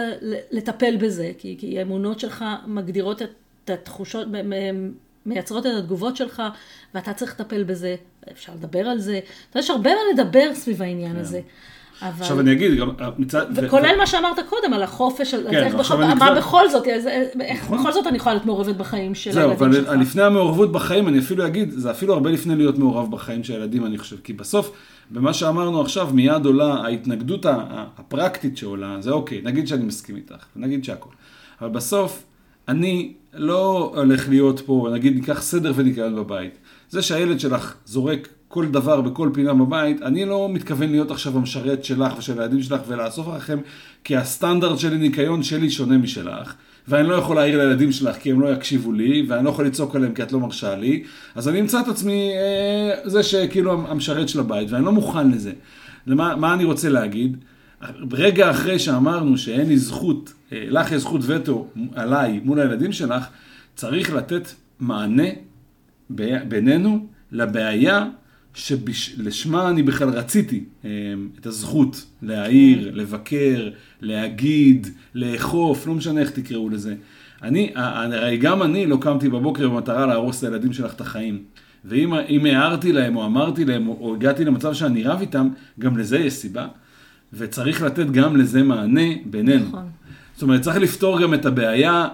לטפל 0.50 0.96
בזה, 0.96 1.32
כי, 1.38 1.56
כי 1.58 1.78
האמונות 1.78 2.20
שלך 2.20 2.44
מגדירות 2.66 3.22
את 3.22 3.70
התחושות, 3.70 4.28
מייצרות 5.26 5.66
את 5.66 5.70
התגובות 5.78 6.16
שלך, 6.16 6.42
ואתה 6.94 7.12
צריך 7.12 7.40
לטפל 7.40 7.64
בזה, 7.64 7.96
אפשר 8.32 8.54
לדבר 8.54 8.88
על 8.88 8.98
זה. 8.98 9.20
יש 9.54 9.70
הרבה 9.70 9.90
מה 9.90 10.00
לדבר 10.12 10.54
סביב 10.54 10.82
העניין 10.82 11.16
הזה. 11.16 11.40
אבל... 12.02 12.10
עכשיו 12.20 12.40
אני 12.40 12.52
אגיד, 12.52 12.74
גם 12.78 12.88
אה, 13.00 13.08
מצד... 13.18 13.46
וכולל 13.54 13.96
מה 13.98 14.06
שאמרת 14.06 14.36
קודם 14.48 14.72
על 14.72 14.82
החופש, 14.82 15.34
על 15.34 15.46
כן, 15.50 15.64
איך 15.64 15.74
בכל, 15.74 16.02
אני 16.02 16.14
מה 16.14 16.26
כבר- 16.26 16.34
בכל 16.38 16.68
זאת, 16.68 16.86
איזה- 16.86 17.24
איך 17.40 17.70
בכל 17.70 17.92
זאת 17.92 18.06
אני 18.06 18.16
יכולה 18.16 18.34
להיות 18.34 18.46
מעורבת 18.46 18.76
בחיים 18.76 19.14
של 19.14 19.32
זהו, 19.32 19.42
הילדים 19.42 19.66
אבל 19.66 19.76
שלך. 19.76 19.88
לפני 20.00 20.22
המעורבות 20.22 20.72
בחיים, 20.72 21.08
אני 21.08 21.18
אפילו 21.18 21.46
אגיד, 21.46 21.70
זה 21.70 21.90
אפילו 21.90 22.14
הרבה 22.14 22.30
לפני 22.30 22.56
להיות 22.56 22.78
מעורב 22.78 23.10
בחיים 23.10 23.44
של 23.44 23.52
הילדים, 23.52 23.86
אני 23.86 23.98
חושב. 23.98 24.16
כי 24.24 24.32
בסוף, 24.32 24.70
במה 25.10 25.32
שאמרנו 25.34 25.80
עכשיו, 25.80 26.08
מיד 26.12 26.46
עולה 26.46 26.74
ההתנגדות 26.74 27.46
הפרקטית 27.98 28.56
שעולה, 28.56 28.96
זה 29.00 29.10
אוקיי, 29.10 29.40
נגיד 29.44 29.68
שאני 29.68 29.84
מסכים 29.84 30.16
איתך, 30.16 30.44
נגיד 30.56 30.84
שהכל. 30.84 31.10
אבל 31.60 31.68
בסוף, 31.68 32.22
אני 32.68 33.12
לא 33.34 33.92
הולך 33.96 34.28
להיות 34.28 34.60
פה, 34.60 34.88
נגיד 34.92 35.14
ניקח 35.14 35.42
סדר 35.42 35.72
וניקיון 35.76 36.16
בבית. 36.16 36.58
זה 36.90 37.02
שהילד 37.02 37.40
שלך 37.40 37.74
זורק 37.86 38.28
כל 38.54 38.66
דבר 38.66 39.00
בכל 39.00 39.30
פינה 39.34 39.54
בבית, 39.54 40.02
אני 40.02 40.24
לא 40.24 40.48
מתכוון 40.52 40.90
להיות 40.90 41.10
עכשיו 41.10 41.36
המשרת 41.36 41.84
שלך 41.84 42.18
ושל 42.18 42.40
הילדים 42.40 42.62
שלך 42.62 42.80
ולאסוף 42.88 43.28
לכם, 43.36 43.58
כי 44.04 44.16
הסטנדרט 44.16 44.78
שלי 44.78 44.98
ניקיון 44.98 45.42
שלי 45.42 45.70
שונה 45.70 45.98
משלך. 45.98 46.54
ואני 46.88 47.08
לא 47.08 47.14
יכול 47.14 47.36
להעיר 47.36 47.58
לילדים 47.58 47.92
שלך 47.92 48.16
כי 48.16 48.30
הם 48.30 48.40
לא 48.40 48.52
יקשיבו 48.52 48.92
לי, 48.92 49.26
ואני 49.28 49.44
לא 49.44 49.50
יכול 49.50 49.66
לצעוק 49.66 49.96
עליהם 49.96 50.14
כי 50.14 50.22
את 50.22 50.32
לא 50.32 50.40
מרשה 50.40 50.76
לי, 50.76 51.04
אז 51.34 51.48
אני 51.48 51.60
אמצא 51.60 51.80
את 51.80 51.88
עצמי 51.88 52.30
אה, 52.34 53.10
זה 53.10 53.22
שכאילו 53.22 53.72
המשרת 53.88 54.28
של 54.28 54.40
הבית, 54.40 54.70
ואני 54.70 54.84
לא 54.84 54.92
מוכן 54.92 55.30
לזה. 55.30 55.52
למה, 56.06 56.36
מה 56.36 56.54
אני 56.54 56.64
רוצה 56.64 56.88
להגיד? 56.88 57.36
רגע 58.12 58.50
אחרי 58.50 58.78
שאמרנו 58.78 59.38
שאין 59.38 59.68
לי 59.68 59.78
זכות, 59.78 60.32
אה, 60.52 60.64
לך 60.68 60.92
יש 60.92 61.02
זכות 61.02 61.20
וטו 61.26 61.66
עליי 61.94 62.40
מול 62.44 62.60
הילדים 62.60 62.92
שלך, 62.92 63.24
צריך 63.74 64.12
לתת 64.12 64.48
מענה 64.80 65.28
בינינו 66.48 67.06
לבעיה 67.32 68.06
שלשמה 68.54 69.68
אני 69.68 69.82
בכלל 69.82 70.08
רציתי 70.08 70.64
אה, 70.84 70.90
את 71.40 71.46
הזכות 71.46 72.06
להעיר, 72.22 72.90
לבקר, 72.94 73.70
להגיד, 74.00 74.86
לאכוף, 75.14 75.86
לא 75.86 75.94
משנה 75.94 76.20
איך 76.20 76.30
תקראו 76.30 76.68
לזה. 76.68 76.94
אני, 77.42 77.72
הרי 77.74 78.36
גם 78.36 78.62
אני 78.62 78.86
לא 78.86 78.98
קמתי 79.00 79.28
בבוקר 79.28 79.68
במטרה 79.68 80.06
להרוס 80.06 80.44
לילדים 80.44 80.72
שלך 80.72 80.94
את 80.94 81.00
החיים. 81.00 81.42
ואם 81.84 82.46
הערתי 82.46 82.92
להם 82.92 83.16
או 83.16 83.26
אמרתי 83.26 83.64
להם 83.64 83.88
או 83.88 84.14
הגעתי 84.14 84.44
למצב 84.44 84.74
שאני 84.74 85.02
רב 85.02 85.20
איתם, 85.20 85.48
גם 85.80 85.96
לזה 85.96 86.18
יש 86.18 86.32
סיבה. 86.32 86.66
וצריך 87.32 87.82
לתת 87.82 88.06
גם 88.10 88.36
לזה 88.36 88.62
מענה 88.62 89.10
בינינו. 89.24 89.66
נכון. 89.68 89.88
זאת 90.34 90.42
אומרת, 90.42 90.60
צריך 90.60 90.76
לפתור 90.76 91.22
גם 91.22 91.34
את 91.34 91.46
הבעיה, 91.46 92.08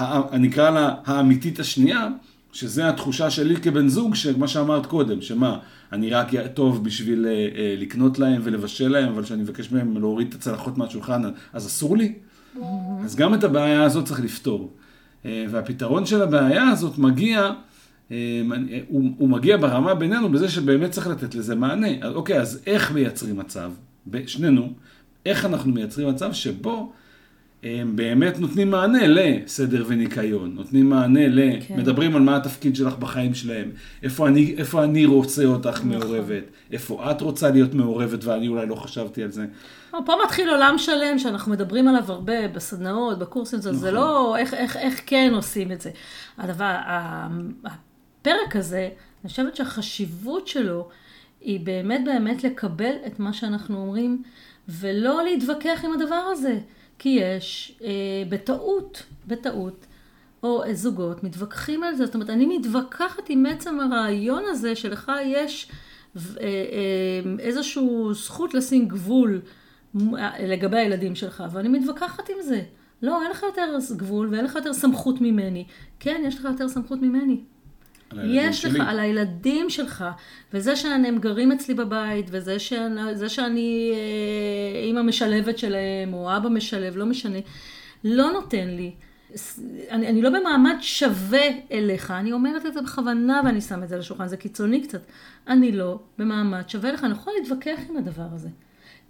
אני 0.00 0.48
אקרא 0.48 0.70
לה 0.70 0.94
האמיתית 1.04 1.60
השנייה, 1.60 2.08
שזה 2.56 2.88
התחושה 2.88 3.30
שלי 3.30 3.56
כבן 3.56 3.88
זוג, 3.88 4.14
שמה 4.14 4.48
שאמרת 4.48 4.86
קודם, 4.86 5.22
שמה, 5.22 5.58
אני 5.92 6.10
רק 6.10 6.28
טוב 6.54 6.84
בשביל 6.84 7.26
אה, 7.26 7.30
אה, 7.30 7.74
לקנות 7.78 8.18
להם 8.18 8.40
ולבשל 8.44 8.88
להם, 8.88 9.08
אבל 9.08 9.22
כשאני 9.22 9.42
מבקש 9.42 9.72
מהם 9.72 9.96
להוריד 9.96 10.28
את 10.28 10.34
הצלחות 10.34 10.78
מהשולחן, 10.78 11.22
אז 11.52 11.66
אסור 11.66 11.96
לי? 11.96 12.12
אז 13.04 13.16
גם 13.16 13.34
את 13.34 13.44
הבעיה 13.44 13.82
הזאת 13.82 14.04
צריך 14.04 14.20
לפתור. 14.20 14.72
אה, 15.24 15.44
והפתרון 15.50 16.06
של 16.06 16.22
הבעיה 16.22 16.68
הזאת 16.68 16.98
מגיע, 16.98 17.52
אה, 18.10 18.42
הוא, 18.88 19.10
הוא 19.18 19.28
מגיע 19.28 19.56
ברמה 19.56 19.94
בינינו 19.94 20.28
בזה 20.28 20.48
שבאמת 20.48 20.90
צריך 20.90 21.06
לתת 21.06 21.34
לזה 21.34 21.54
מענה. 21.54 21.88
אז 22.02 22.14
אוקיי, 22.14 22.40
אז 22.40 22.62
איך 22.66 22.92
מייצרים 22.92 23.36
מצב, 23.36 23.70
שנינו, 24.26 24.72
איך 25.26 25.44
אנחנו 25.44 25.72
מייצרים 25.72 26.08
מצב 26.08 26.32
שבו 26.32 26.92
הם 27.62 27.96
באמת 27.96 28.38
נותנים 28.38 28.70
מענה 28.70 29.06
לסדר 29.06 29.84
וניקיון, 29.88 30.54
נותנים 30.54 30.90
מענה 30.90 31.28
ל... 31.28 31.60
כן. 31.66 31.76
מדברים 31.76 32.16
על 32.16 32.22
מה 32.22 32.36
התפקיד 32.36 32.76
שלך 32.76 32.96
בחיים 32.96 33.34
שלהם, 33.34 33.70
איפה 34.02 34.28
אני, 34.28 34.54
איפה 34.58 34.84
אני 34.84 35.06
רוצה 35.06 35.44
אותך 35.44 35.68
נכון. 35.68 35.88
מעורבת, 35.88 36.42
איפה 36.72 37.10
את 37.10 37.20
רוצה 37.20 37.50
להיות 37.50 37.74
מעורבת 37.74 38.24
ואני 38.24 38.48
אולי 38.48 38.66
לא 38.66 38.74
חשבתי 38.74 39.22
על 39.22 39.30
זה. 39.30 39.46
פה 39.90 40.12
מתחיל 40.24 40.50
עולם 40.50 40.74
שלם 40.78 41.18
שאנחנו 41.18 41.52
מדברים 41.52 41.88
עליו 41.88 42.04
הרבה 42.08 42.48
בסדנאות, 42.48 43.18
בקורסים, 43.18 43.58
נכון. 43.58 43.72
זה 43.72 43.90
לא 43.90 44.36
איך, 44.36 44.54
איך, 44.54 44.76
איך 44.76 45.00
כן 45.06 45.32
עושים 45.34 45.72
את 45.72 45.80
זה. 45.80 45.90
הדבר, 46.38 46.74
הפרק 47.64 48.56
הזה, 48.56 48.88
אני 49.24 49.30
חושבת 49.30 49.56
שהחשיבות 49.56 50.48
שלו 50.48 50.88
היא 51.40 51.60
באמת 51.60 52.04
באמת 52.04 52.44
לקבל 52.44 52.92
את 53.06 53.20
מה 53.20 53.32
שאנחנו 53.32 53.76
אומרים 53.76 54.22
ולא 54.68 55.24
להתווכח 55.24 55.84
עם 55.84 55.92
הדבר 55.92 56.28
הזה. 56.32 56.58
כי 56.98 57.08
יש 57.08 57.78
אה, 57.84 57.90
בטעות, 58.28 59.02
בטעות, 59.26 59.86
או 60.42 60.62
זוגות 60.72 61.24
מתווכחים 61.24 61.82
על 61.82 61.94
זה. 61.94 62.06
זאת 62.06 62.14
אומרת, 62.14 62.30
אני 62.30 62.58
מתווכחת 62.58 63.22
עם 63.28 63.46
עצם 63.46 63.80
הרעיון 63.80 64.42
הזה 64.46 64.76
שלך 64.76 65.12
יש 65.24 65.70
אה, 66.16 66.22
אה, 66.40 67.30
איזושהי 67.38 67.84
זכות 68.12 68.54
לשים 68.54 68.88
גבול 68.88 69.40
לגבי 70.40 70.78
הילדים 70.78 71.14
שלך, 71.14 71.44
ואני 71.52 71.68
מתווכחת 71.68 72.28
עם 72.28 72.42
זה. 72.42 72.62
לא, 73.02 73.22
אין 73.22 73.30
לך 73.30 73.42
יותר 73.42 73.78
גבול 73.96 74.28
ואין 74.30 74.44
לך 74.44 74.54
יותר 74.54 74.72
סמכות 74.72 75.20
ממני. 75.20 75.64
כן, 76.00 76.22
יש 76.26 76.38
לך 76.38 76.44
יותר 76.44 76.68
סמכות 76.68 77.02
ממני. 77.02 77.40
יש 78.24 78.62
שלי. 78.62 78.78
לך, 78.78 78.88
על 78.88 78.98
הילדים 78.98 79.70
שלך, 79.70 80.04
וזה 80.54 80.76
שהם 80.76 81.18
גרים 81.18 81.52
אצלי 81.52 81.74
בבית, 81.74 82.26
וזה 82.30 82.58
שאני, 82.58 83.28
שאני 83.28 83.92
אה, 83.94 84.80
אימא 84.80 85.02
משלבת 85.02 85.58
שלהם, 85.58 86.14
או 86.14 86.36
אבא 86.36 86.48
משלב, 86.48 86.96
לא 86.96 87.06
משנה, 87.06 87.38
לא 88.04 88.32
נותן 88.32 88.68
לי. 88.68 88.94
אני, 89.90 90.08
אני 90.08 90.22
לא 90.22 90.30
במעמד 90.30 90.76
שווה 90.80 91.48
אליך, 91.72 92.10
אני 92.10 92.32
אומרת 92.32 92.66
את 92.66 92.74
זה 92.74 92.82
בכוונה 92.82 93.40
ואני 93.44 93.60
שם 93.60 93.82
את 93.82 93.88
זה 93.88 93.94
על 93.94 94.00
השולחן, 94.00 94.28
זה 94.28 94.36
קיצוני 94.36 94.82
קצת. 94.82 95.00
אני 95.48 95.72
לא 95.72 95.98
במעמד 96.18 96.68
שווה 96.68 96.92
לך, 96.92 97.04
אני 97.04 97.12
יכולה 97.12 97.36
להתווכח 97.40 97.78
עם 97.90 97.96
הדבר 97.96 98.26
הזה. 98.32 98.48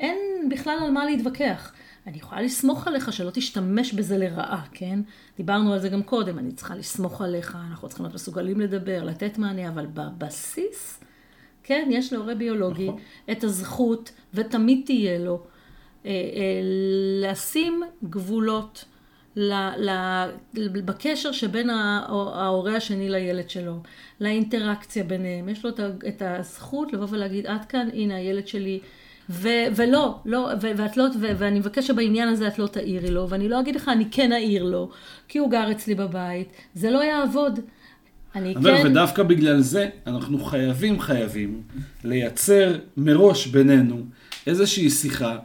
אין 0.00 0.48
בכלל 0.50 0.78
על 0.82 0.90
מה 0.90 1.04
להתווכח. 1.04 1.72
אני 2.06 2.16
יכולה 2.16 2.42
לסמוך 2.42 2.88
עליך 2.88 3.12
שלא 3.12 3.30
תשתמש 3.30 3.92
בזה 3.92 4.18
לרעה, 4.18 4.64
כן? 4.72 5.00
דיברנו 5.36 5.72
על 5.72 5.78
זה 5.78 5.88
גם 5.88 6.02
קודם, 6.02 6.38
אני 6.38 6.52
צריכה 6.52 6.74
לסמוך 6.74 7.22
עליך, 7.22 7.58
אנחנו 7.70 7.88
צריכים 7.88 8.04
להיות 8.06 8.14
מסוגלים 8.14 8.60
לדבר, 8.60 9.04
לתת 9.04 9.38
מענה, 9.38 9.68
אבל 9.68 9.86
בבסיס, 9.86 11.00
כן, 11.62 11.88
יש 11.92 12.12
להורה 12.12 12.34
ביולוגי 12.34 12.88
נכון. 12.88 13.00
את 13.30 13.44
הזכות, 13.44 14.12
ותמיד 14.34 14.82
תהיה 14.84 15.18
לו, 15.18 15.42
אה, 16.06 16.10
אה, 16.10 16.60
לשים 17.22 17.82
גבולות 18.04 18.84
ל, 19.36 19.52
ל, 19.76 19.90
בקשר 20.84 21.32
שבין 21.32 21.70
ההורה 21.70 22.76
השני 22.76 23.08
לילד 23.08 23.50
שלו, 23.50 23.82
לאינטראקציה 24.20 25.04
ביניהם. 25.04 25.48
יש 25.48 25.64
לו 25.64 25.70
את 26.08 26.22
הזכות 26.22 26.92
לבוא 26.92 27.06
ולהגיד, 27.10 27.46
עד 27.46 27.64
כאן, 27.64 27.88
הנה 27.92 28.16
הילד 28.16 28.46
שלי. 28.48 28.80
ו- 29.30 29.48
ולא, 29.76 30.18
לא, 30.24 30.50
ו- 30.62 30.70
ואת 30.76 30.96
לא, 30.96 31.04
ו- 31.20 31.32
ואני 31.38 31.58
מבקש 31.58 31.86
שבעניין 31.86 32.28
הזה 32.28 32.48
את 32.48 32.58
לא 32.58 32.66
תעירי 32.66 33.10
לו, 33.10 33.28
ואני 33.28 33.48
לא 33.48 33.60
אגיד 33.60 33.76
לך, 33.76 33.88
אני 33.88 34.04
כן 34.10 34.32
אעיר 34.32 34.64
לו, 34.64 34.90
כי 35.28 35.38
הוא 35.38 35.50
גר 35.50 35.70
אצלי 35.70 35.94
בבית, 35.94 36.48
זה 36.74 36.90
לא 36.90 37.04
יעבוד. 37.04 37.60
אני 38.34 38.54
אבל 38.56 38.76
כן... 38.76 38.86
ודווקא 38.86 39.22
בגלל 39.22 39.60
זה, 39.60 39.88
אנחנו 40.06 40.38
חייבים, 40.38 41.00
חייבים, 41.00 41.62
לייצר 42.04 42.78
מראש 42.96 43.46
בינינו 43.46 44.00
איזושהי 44.46 44.90
שיחה 44.90 45.38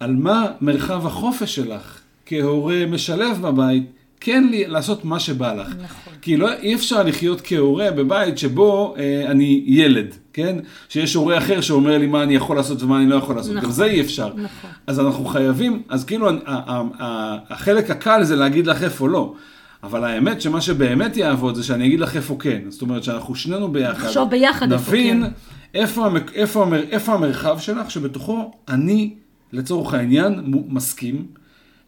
על 0.00 0.16
מה 0.16 0.46
מרחב 0.60 1.06
החופש 1.06 1.54
שלך 1.54 2.00
כהורה 2.26 2.86
משלב 2.86 3.40
בבית, 3.42 3.90
כן 4.20 4.46
לי, 4.50 4.66
לעשות 4.66 5.04
מה 5.04 5.20
שבא 5.20 5.54
לך. 5.54 5.68
נכון. 5.68 6.12
כי 6.22 6.36
לא, 6.36 6.52
אי 6.52 6.74
אפשר 6.74 7.02
לחיות 7.02 7.40
כהורה 7.44 7.90
בבית 7.90 8.38
שבו 8.38 8.94
אה, 8.98 9.30
אני 9.30 9.62
ילד, 9.66 10.14
כן? 10.32 10.56
שיש 10.88 11.14
הורה 11.14 11.38
אחר 11.38 11.60
שאומר 11.60 11.98
לי 11.98 12.06
מה 12.06 12.22
אני 12.22 12.34
יכול 12.34 12.56
לעשות 12.56 12.82
ומה 12.82 12.98
אני 12.98 13.06
לא 13.06 13.14
יכול 13.14 13.36
לעשות. 13.36 13.52
נכון. 13.52 13.64
גם 13.64 13.70
זה 13.70 13.84
אי 13.84 14.00
אפשר. 14.00 14.28
נכון. 14.28 14.70
אז 14.86 15.00
אנחנו 15.00 15.24
חייבים, 15.24 15.82
אז 15.88 16.04
כאילו 16.04 16.28
החלק 17.50 17.90
הקל 17.90 18.24
זה 18.24 18.36
להגיד 18.36 18.66
לך 18.66 18.82
איפה 18.82 19.08
לא. 19.08 19.34
אבל 19.82 20.04
האמת 20.04 20.40
שמה 20.40 20.60
שבאמת 20.60 21.16
יעבוד 21.16 21.54
זה 21.54 21.64
שאני 21.64 21.86
אגיד 21.86 22.00
לך 22.00 22.16
איפה 22.16 22.36
כן. 22.40 22.62
זאת 22.68 22.82
אומרת 22.82 23.04
שאנחנו 23.04 23.34
שנינו 23.34 23.72
ביחד. 23.72 24.06
נחשוב 24.06 24.30
ביחד 24.30 24.72
איפה 24.72 24.90
כן. 24.90 24.96
נבין 24.96 25.24
איפה, 25.74 26.08
איפה, 26.34 26.66
איפה 26.90 27.14
המרחב 27.14 27.58
שלך 27.58 27.90
שבתוכו 27.90 28.50
אני, 28.68 29.14
לצורך 29.52 29.94
העניין, 29.94 30.40
מסכים 30.68 31.26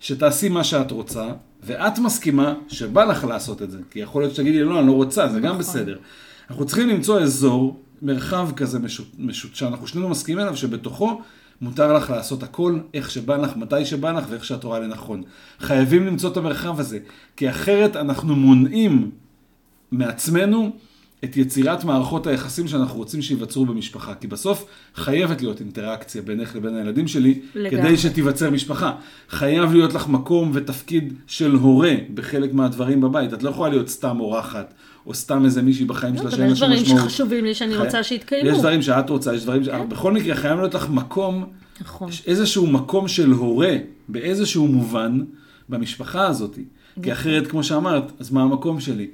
שתעשי 0.00 0.48
מה 0.48 0.64
שאת 0.64 0.90
רוצה. 0.90 1.28
ואת 1.62 1.98
מסכימה 1.98 2.54
שבא 2.68 3.04
לך 3.04 3.24
לעשות 3.24 3.62
את 3.62 3.70
זה, 3.70 3.78
כי 3.90 3.98
יכול 3.98 4.22
להיות 4.22 4.34
שתגידי, 4.34 4.62
לא, 4.62 4.78
אני 4.78 4.86
לא 4.86 4.92
רוצה, 4.92 5.28
זה 5.28 5.40
גם 5.40 5.46
נכון. 5.46 5.58
בסדר. 5.58 5.98
אנחנו 6.50 6.66
צריכים 6.66 6.88
למצוא 6.88 7.20
אזור, 7.20 7.80
מרחב 8.02 8.50
כזה 8.56 8.78
משוט, 8.78 9.08
משוט, 9.18 9.54
שאנחנו 9.54 9.86
שנינו 9.86 10.08
מסכימים 10.08 10.40
עליו, 10.40 10.56
שבתוכו 10.56 11.20
מותר 11.60 11.92
לך 11.92 12.10
לעשות 12.10 12.42
הכל, 12.42 12.78
איך 12.94 13.10
שבא 13.10 13.36
לך, 13.36 13.56
מתי 13.56 13.84
שבא 13.84 14.12
לך 14.12 14.24
ואיך 14.28 14.44
שאת 14.44 14.64
רואה 14.64 14.80
לנכון. 14.80 15.22
חייבים 15.60 16.06
למצוא 16.06 16.30
את 16.30 16.36
המרחב 16.36 16.80
הזה, 16.80 16.98
כי 17.36 17.50
אחרת 17.50 17.96
אנחנו 17.96 18.36
מונעים 18.36 19.10
מעצמנו 19.90 20.70
את 21.24 21.36
יצירת 21.36 21.84
מערכות 21.84 22.26
היחסים 22.26 22.68
שאנחנו 22.68 22.96
רוצים 22.96 23.22
שייווצרו 23.22 23.66
במשפחה. 23.66 24.14
כי 24.14 24.26
בסוף 24.26 24.66
חייבת 24.94 25.42
להיות 25.42 25.60
אינטראקציה 25.60 26.22
בינך 26.22 26.56
לבין 26.56 26.76
הילדים 26.76 27.08
שלי, 27.08 27.40
לגמרי. 27.54 27.82
כדי 27.82 27.96
שתיווצר 27.96 28.50
משפחה. 28.50 28.92
חייב 29.28 29.72
להיות 29.72 29.94
לך 29.94 30.08
מקום 30.08 30.50
ותפקיד 30.54 31.12
של 31.26 31.52
הורה 31.52 31.94
בחלק 32.14 32.52
מהדברים 32.52 33.00
בבית. 33.00 33.34
את 33.34 33.42
לא 33.42 33.50
יכולה 33.50 33.70
להיות 33.70 33.88
סתם 33.88 34.20
אורחת, 34.20 34.74
או 35.06 35.14
סתם 35.14 35.44
איזה 35.44 35.62
מישהי 35.62 35.84
בחיים 35.84 36.16
שלה 36.16 36.30
שאין 36.30 36.50
לה 36.50 36.56
שום 36.56 36.72
משמעות. 36.72 36.82
יש 36.82 36.88
דברים 36.88 37.08
שחשובים 37.08 37.44
לי 37.44 37.54
שאני 37.54 37.74
חי... 37.74 37.84
רוצה 37.84 38.02
שיתקיימו. 38.02 38.48
יש 38.48 38.58
דברים 38.58 38.82
שאת 38.82 39.10
רוצה, 39.10 39.34
יש 39.34 39.42
דברים 39.42 39.64
ש... 39.64 39.68
כן. 39.68 39.88
בכל 39.88 40.12
מקרה 40.12 40.34
חייב 40.34 40.58
להיות 40.58 40.74
לך 40.74 40.90
מקום, 40.90 41.44
נכון. 41.80 42.10
איזשהו 42.26 42.66
מקום 42.66 43.08
של 43.08 43.30
הורה, 43.30 43.76
באיזשהו 44.08 44.68
מובן, 44.68 45.20
במשפחה 45.68 46.26
הזאת. 46.26 46.54
כי 46.54 46.60
נכון. 46.96 47.12
אחרת, 47.12 47.46
כמו 47.46 47.64
שאמרת, 47.64 48.12
אז 48.20 48.30
מה 48.30 48.42
המקום 48.42 48.80
שלי? 48.80 49.06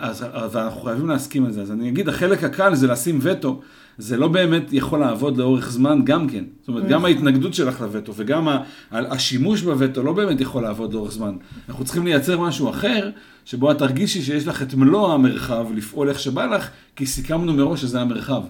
אז, 0.00 0.24
אז 0.32 0.56
אנחנו 0.56 0.80
חייבים 0.80 1.08
להסכים 1.08 1.44
על 1.44 1.52
זה. 1.52 1.62
אז 1.62 1.72
אני 1.72 1.88
אגיד, 1.88 2.08
החלק 2.08 2.44
הקל 2.44 2.74
זה 2.74 2.86
לשים 2.86 3.18
וטו, 3.22 3.60
זה 3.98 4.16
לא 4.16 4.28
באמת 4.28 4.72
יכול 4.72 5.00
לעבוד 5.00 5.36
לאורך 5.36 5.70
זמן 5.70 6.00
גם 6.04 6.28
כן. 6.28 6.44
זאת 6.60 6.68
אומרת, 6.68 6.88
גם. 6.88 7.04
ההתנגדות 7.04 7.54
שלך 7.54 7.80
לווטו 7.80 8.12
וגם 8.16 8.48
השימוש 8.90 9.62
בווטו 9.62 10.02
לא 10.02 10.12
באמת 10.12 10.40
יכול 10.40 10.62
לעבוד 10.62 10.94
לאורך 10.94 11.12
זמן. 11.12 11.36
אנחנו 11.68 11.84
צריכים 11.84 12.04
לייצר 12.04 12.40
משהו 12.40 12.70
אחר, 12.70 13.10
שבו 13.44 13.70
את 13.70 13.78
תרגישי 13.78 14.22
שיש 14.22 14.46
לך 14.46 14.62
את 14.62 14.74
מלוא 14.74 15.12
המרחב 15.12 15.66
לפעול 15.74 16.08
איך 16.08 16.20
שבא 16.20 16.46
לך, 16.46 16.70
כי 16.96 17.06
סיכמנו 17.06 17.52
מראש 17.54 17.80
שזה 17.80 18.00
המרחב. 18.00 18.42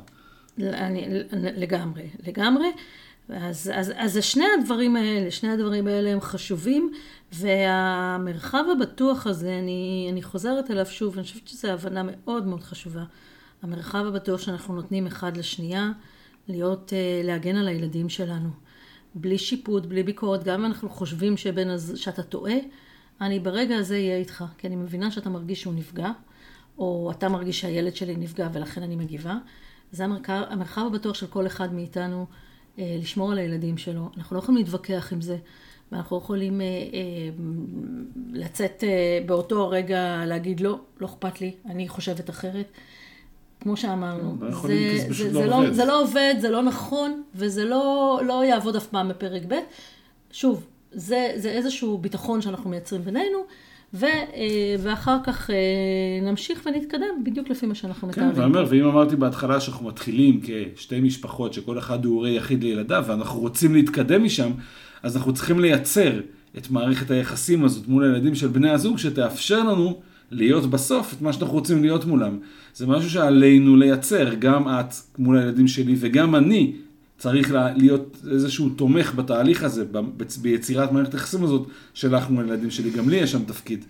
אני, 0.59 1.07
לגמרי, 1.33 2.03
לגמרי. 2.27 2.67
אז, 3.29 3.71
אז, 3.75 3.93
אז 3.97 4.19
שני 4.21 4.45
הדברים 4.59 4.97
האלה, 4.97 5.31
שני 5.31 5.51
הדברים 5.51 5.87
האלה 5.87 6.11
הם 6.11 6.21
חשובים, 6.21 6.93
והמרחב 7.33 8.65
הבטוח 8.73 9.27
הזה, 9.27 9.59
אני, 9.59 10.09
אני 10.13 10.23
חוזרת 10.23 10.71
אליו 10.71 10.87
שוב, 10.87 11.15
אני 11.15 11.23
חושבת 11.23 11.49
שזו 11.49 11.69
הבנה 11.69 12.03
מאוד 12.03 12.47
מאוד 12.47 12.63
חשובה. 12.63 13.05
המרחב 13.63 14.05
הבטוח 14.07 14.41
שאנחנו 14.41 14.75
נותנים 14.75 15.07
אחד 15.07 15.37
לשנייה, 15.37 15.91
להיות, 16.49 16.93
אה, 16.93 17.21
להגן 17.25 17.57
על 17.57 17.69
הילדים 17.69 18.09
שלנו. 18.09 18.49
בלי 19.15 19.39
שיפוט, 19.39 19.87
בלי 19.87 20.03
ביקורת, 20.03 20.45
גם 20.45 20.61
אם 20.61 20.67
אנחנו 20.67 20.89
חושבים 20.89 21.37
שבין, 21.37 21.71
שאתה 21.95 22.23
טועה, 22.23 22.55
אני 23.21 23.41
ברגע 23.41 23.77
הזה 23.77 23.95
אהיה 23.95 24.17
איתך, 24.17 24.45
כי 24.59 24.67
אני 24.67 24.77
מבינה 24.77 25.11
שאתה 25.11 25.31
מרגיש 25.31 25.61
שהוא 25.61 25.75
נפגע, 25.75 26.11
או 26.79 27.11
אתה 27.11 27.29
מרגיש 27.29 27.61
שהילד 27.61 27.97
שלי 27.97 28.17
נפגע 28.17 28.49
ולכן 28.53 28.83
אני 28.83 28.97
מגיבה. 28.97 29.37
זה 29.93 30.05
המרחב, 30.05 30.43
המרחב 30.49 30.83
הבטוח 30.87 31.15
של 31.15 31.27
כל 31.27 31.47
אחד 31.47 31.75
מאיתנו 31.75 32.27
לשמור 32.79 33.33
על 33.33 33.39
הילדים 33.39 33.79
שלו. 33.79 34.09
אנחנו 34.17 34.37
לא 34.37 34.43
יכולים 34.43 34.65
להתווכח 34.65 35.13
עם 35.13 35.21
זה, 35.21 35.37
ואנחנו 35.93 36.17
לא 36.17 36.23
יכולים 36.23 36.61
אה, 36.61 36.67
אה, 36.67 37.31
לצאת 38.33 38.85
אה, 38.87 39.19
באותו 39.27 39.65
הרגע 39.65 40.25
להגיד 40.27 40.61
לא, 40.61 40.79
לא 41.01 41.07
אכפת 41.07 41.41
לי, 41.41 41.55
אני 41.67 41.89
חושבת 41.89 42.31
אחרת. 42.31 42.67
כמו 43.61 43.77
שאמרנו, 43.77 44.37
זה, 44.41 44.59
זה 45.09 45.15
זה, 45.15 45.33
זה, 45.33 45.47
לא 45.47 45.65
לא. 45.65 45.73
זה 45.73 45.85
לא 45.85 46.03
עובד, 46.03 46.35
זה 46.41 46.51
לא 46.51 46.63
נכון, 46.63 47.23
וזה 47.35 47.65
לא, 47.65 48.21
לא 48.25 48.45
יעבוד 48.45 48.77
אף 48.77 48.87
פעם 48.87 49.09
בפרק 49.09 49.43
ב'. 49.49 49.55
שוב, 50.33 50.67
זה, 50.93 51.33
זה 51.37 51.51
איזשהו 51.51 51.99
ביטחון 51.99 52.43
שאנחנו 52.43 52.71
מייצרים 52.71 53.03
בינינו, 53.03 53.39
ו, 53.95 54.05
אה, 54.05 54.75
ואחר 54.79 55.17
כך 55.25 55.51
אה, 55.51 55.57
נמשיך 56.31 56.67
ונתקדם 56.67 57.25
בדיוק 57.25 57.51
לפי 57.51 57.67
מה 57.67 57.75
שאנחנו 57.75 58.13
כן, 58.13 58.21
מתארים. 58.21 58.33
ואני 58.35 58.47
אומר, 58.47 58.67
ואם 58.69 58.85
אמרתי 58.85 59.17
בהתחלה 59.17 59.61
שאנחנו 59.61 59.87
מתחילים 59.89 60.41
כשתי 60.75 61.01
משפחות, 61.01 61.53
שכל 61.53 61.79
אחד 61.79 62.05
הוא 62.05 62.15
הורה 62.15 62.31
יחיד 62.31 62.65
לילדיו, 62.65 63.05
ואנחנו 63.07 63.41
רוצים 63.41 63.75
להתקדם 63.75 64.25
משם, 64.25 64.51
אז 65.03 65.17
אנחנו 65.17 65.35
צריכים 65.35 65.61
לייצר 65.61 66.21
את 66.59 66.71
מערכת 66.71 67.11
היחסים 67.11 67.65
הזאת 67.65 67.89
מול 67.89 68.05
הילדים 68.05 68.35
של 68.35 68.49
בני 68.49 68.71
הזוג, 68.71 68.99
שתאפשר 68.99 69.59
לנו 69.59 70.01
להיות 70.31 70.71
בסוף 70.71 71.15
את 71.15 71.23
מה 71.23 71.33
שאנחנו 71.33 71.55
רוצים 71.55 71.83
להיות 71.83 72.05
מולם. 72.05 72.39
זה 72.75 72.87
משהו 72.87 73.11
שעלינו 73.11 73.77
לייצר, 73.77 74.35
גם 74.35 74.69
את 74.69 74.95
מול 75.19 75.39
הילדים 75.39 75.69
שלי 75.69 75.95
וגם 75.99 76.35
אני 76.35 76.73
צריך 77.19 77.53
לה- 77.53 77.73
להיות 77.77 78.17
איזשהו 78.31 78.69
תומך 78.69 79.15
בתהליך 79.15 79.63
הזה, 79.63 79.85
ביצירת 80.43 80.93
מערכת 80.93 81.15
היחסים 81.15 81.45
הזאת 81.45 81.67
שלך 81.95 82.31
מול 82.31 82.45
הילדים 82.45 82.71
שלי. 82.71 82.91
גם 82.91 83.09
לי 83.09 83.17
יש 83.17 83.33
שם 83.33 83.45
תפקיד. 83.45 83.85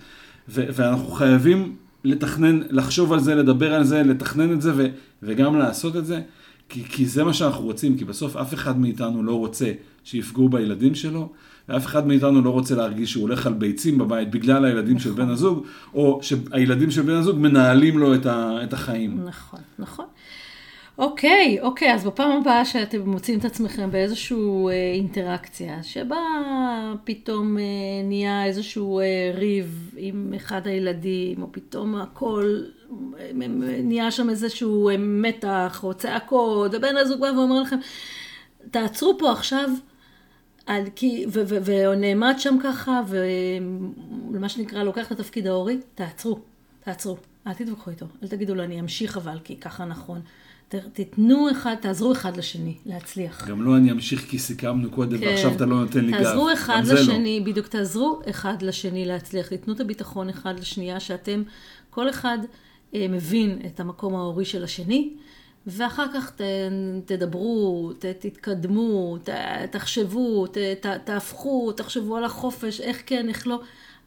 ו- 0.49 0.65
ואנחנו 0.75 1.09
חייבים 1.11 1.77
לתכנן, 2.05 2.61
לחשוב 2.71 3.13
על 3.13 3.21
זה, 3.21 3.35
לדבר 3.35 3.75
על 3.75 3.85
זה, 3.85 4.03
לתכנן 4.03 4.53
את 4.53 4.63
זה 4.63 4.73
ו- 4.77 4.87
וגם 5.23 5.59
לעשות 5.59 5.97
את 5.97 6.07
זה, 6.07 6.21
כי, 6.69 6.85
כי 6.85 7.07
זה 7.07 7.25
מה 7.25 7.33
שאנחנו 7.33 7.65
רוצים, 7.65 7.97
כי 7.99 8.05
בסוף 8.05 8.37
אף 8.37 8.55
אחד 8.55 8.79
מאיתנו 8.81 9.23
לא 9.23 9.35
רוצה 9.39 9.73
שיפגעו 10.05 10.49
בילדים 10.49 10.95
שלו, 10.95 11.33
ואף 11.69 11.87
אחד 11.87 12.07
מאיתנו 12.07 12.43
לא 12.43 12.51
רוצה 12.51 12.75
להרגיש 12.75 13.13
שהוא 13.13 13.23
הולך 13.23 13.47
על 13.47 13.53
ביצים 13.53 13.99
בבית 13.99 14.31
בגלל 14.31 14.65
הילדים 14.65 14.99
של 14.99 15.11
בן 15.11 15.29
הזוג, 15.29 15.65
או 15.95 16.19
שהילדים 16.23 16.91
של 16.91 17.03
בן 17.03 17.15
הזוג 17.15 17.39
מנהלים 17.39 17.99
לו 17.99 18.15
את, 18.15 18.27
ה- 18.27 18.59
את 18.63 18.73
החיים. 18.73 19.21
נכון, 19.25 19.61
נכון. 19.79 20.05
אוקיי, 20.99 21.61
אוקיי, 21.61 21.95
אז 21.95 22.07
בפעם 22.07 22.41
הבאה 22.41 22.65
שאתם 22.65 23.11
מוצאים 23.11 23.39
את 23.39 23.45
עצמכם 23.45 23.91
באיזושהי 23.91 24.37
אה, 24.37 24.93
אינטראקציה, 24.95 25.83
שבה 25.83 26.17
פתאום 27.05 27.59
אה, 27.59 27.63
נהיה 28.05 28.45
איזשהו 28.45 29.01
אה, 29.01 29.05
ריב 29.35 29.95
עם 29.97 30.33
אחד 30.37 30.67
הילדים, 30.67 31.43
או 31.43 31.53
פתאום 31.53 31.95
הכל, 31.97 32.63
אה, 33.19 33.31
נהיה 33.83 34.11
שם 34.11 34.31
איזשהו 34.31 34.89
אה, 34.89 34.97
מתח, 34.99 35.81
או 35.85 35.95
צעקות, 35.95 36.75
ובן 36.75 36.97
הזוג 36.97 37.21
בא 37.21 37.27
ואומר 37.27 37.61
לכם, 37.61 37.79
תעצרו 38.71 39.19
פה 39.19 39.33
עכשיו, 39.33 39.71
על, 40.67 40.83
כי, 40.97 41.25
ו, 41.29 41.43
ו, 41.49 41.65
ונעמד 41.65 42.35
שם 42.39 42.57
ככה, 42.63 43.03
ומה 44.33 44.49
שנקרא, 44.49 44.83
לוקח 44.83 45.07
את 45.07 45.21
התפקיד 45.21 45.47
ההורי, 45.47 45.79
תעצרו, 45.95 46.39
תעצרו, 46.85 47.17
אל 47.47 47.53
תתווכחו 47.53 47.91
איתו, 47.91 48.07
אל 48.23 48.29
תגידו 48.29 48.55
לו, 48.55 48.63
אני 48.63 48.81
אמשיך 48.81 49.17
אבל, 49.17 49.39
כי 49.45 49.57
ככה 49.57 49.85
נכון. 49.85 50.21
תתנו 50.69 51.51
אחד, 51.51 51.75
תעזרו 51.81 52.13
אחד 52.13 52.37
לשני, 52.37 52.75
להצליח. 52.87 53.49
גם 53.49 53.63
לא 53.63 53.77
אני 53.77 53.93
אמשיך 53.93 54.21
כי 54.31 54.39
סיכמנו 54.39 54.91
קודם, 54.91 55.19
כן. 55.19 55.27
ועכשיו 55.27 55.53
אתה 55.53 55.67
לא 55.67 55.77
נותן 55.77 56.05
לי 56.05 56.13
גב. 56.13 56.23
תעזרו 56.23 56.53
אחד 56.53 56.83
לא. 56.87 56.95
לשני, 56.95 57.41
בדיוק 57.41 57.67
תעזרו 57.67 58.21
אחד 58.31 58.63
לשני 58.63 59.05
להצליח, 59.05 59.49
תיתנו 59.49 59.75
את 59.75 59.81
הביטחון 59.81 60.29
אחד 60.29 60.61
לשנייה, 60.61 61.01
שאתם, 61.01 61.43
כל 61.91 62.11
אחד 62.11 62.39
אה, 62.95 63.07
מבין 63.09 63.59
את 63.67 63.81
המקום 63.81 64.15
ההורי 64.15 64.45
של 64.45 64.65
השני, 64.65 65.15
ואחר 65.67 66.07
כך 66.15 66.31
ת, 66.31 66.41
תדברו, 67.05 67.93
ת, 67.99 68.05
תתקדמו, 68.05 69.19
ת, 69.25 69.31
תחשבו, 69.71 70.47
ת, 70.47 70.59
ת, 70.81 70.87
תהפכו, 71.05 71.73
תחשבו 71.73 72.17
על 72.17 72.25
החופש, 72.25 72.81
איך 72.81 73.03
כן, 73.07 73.29
איך 73.29 73.47
לא. 73.47 73.61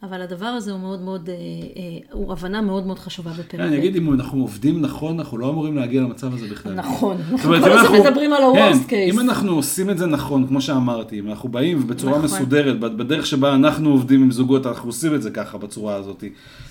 אבל 0.03 0.21
הדבר 0.21 0.45
הזה 0.45 0.71
הוא 0.71 0.79
מאוד 0.79 1.01
מאוד, 1.01 1.29
אה, 1.29 1.35
אה, 1.35 1.97
הוא 2.11 2.31
הבנה 2.31 2.61
מאוד 2.61 2.87
מאוד 2.87 2.99
חשובה 2.99 3.31
בפרק. 3.31 3.51
כן, 3.51 3.61
אני 3.61 3.77
אגיד, 3.77 3.95
אם 3.95 4.13
אנחנו 4.13 4.41
עובדים 4.41 4.81
נכון, 4.81 5.19
אנחנו 5.19 5.37
לא 5.37 5.49
אמורים 5.49 5.75
להגיע 5.77 6.01
למצב 6.01 6.33
הזה 6.33 6.47
בכלל. 6.47 6.73
נכון, 6.73 7.17
אנחנו 7.31 7.49
כל 7.49 7.55
הזמן 7.55 7.99
מדברים 7.99 8.33
על 8.33 8.41
כן, 8.53 8.59
ה-worst 8.59 8.89
case. 8.89 9.13
אם 9.13 9.19
אנחנו 9.19 9.55
עושים 9.55 9.89
את 9.89 9.97
זה 9.97 10.05
נכון, 10.05 10.47
כמו 10.47 10.61
שאמרתי, 10.61 11.19
אם 11.19 11.29
אנחנו 11.29 11.49
באים 11.49 11.87
בצורה 11.87 12.11
נכון. 12.11 12.25
מסודרת, 12.25 12.79
בדרך 12.79 13.25
שבה 13.25 13.55
אנחנו 13.55 13.89
עובדים 13.89 14.23
עם 14.23 14.31
זוגות, 14.31 14.65
אנחנו 14.65 14.89
עושים 14.89 15.15
את 15.15 15.21
זה 15.21 15.31
ככה, 15.31 15.57
בצורה 15.57 15.95
הזאת. 15.95 16.23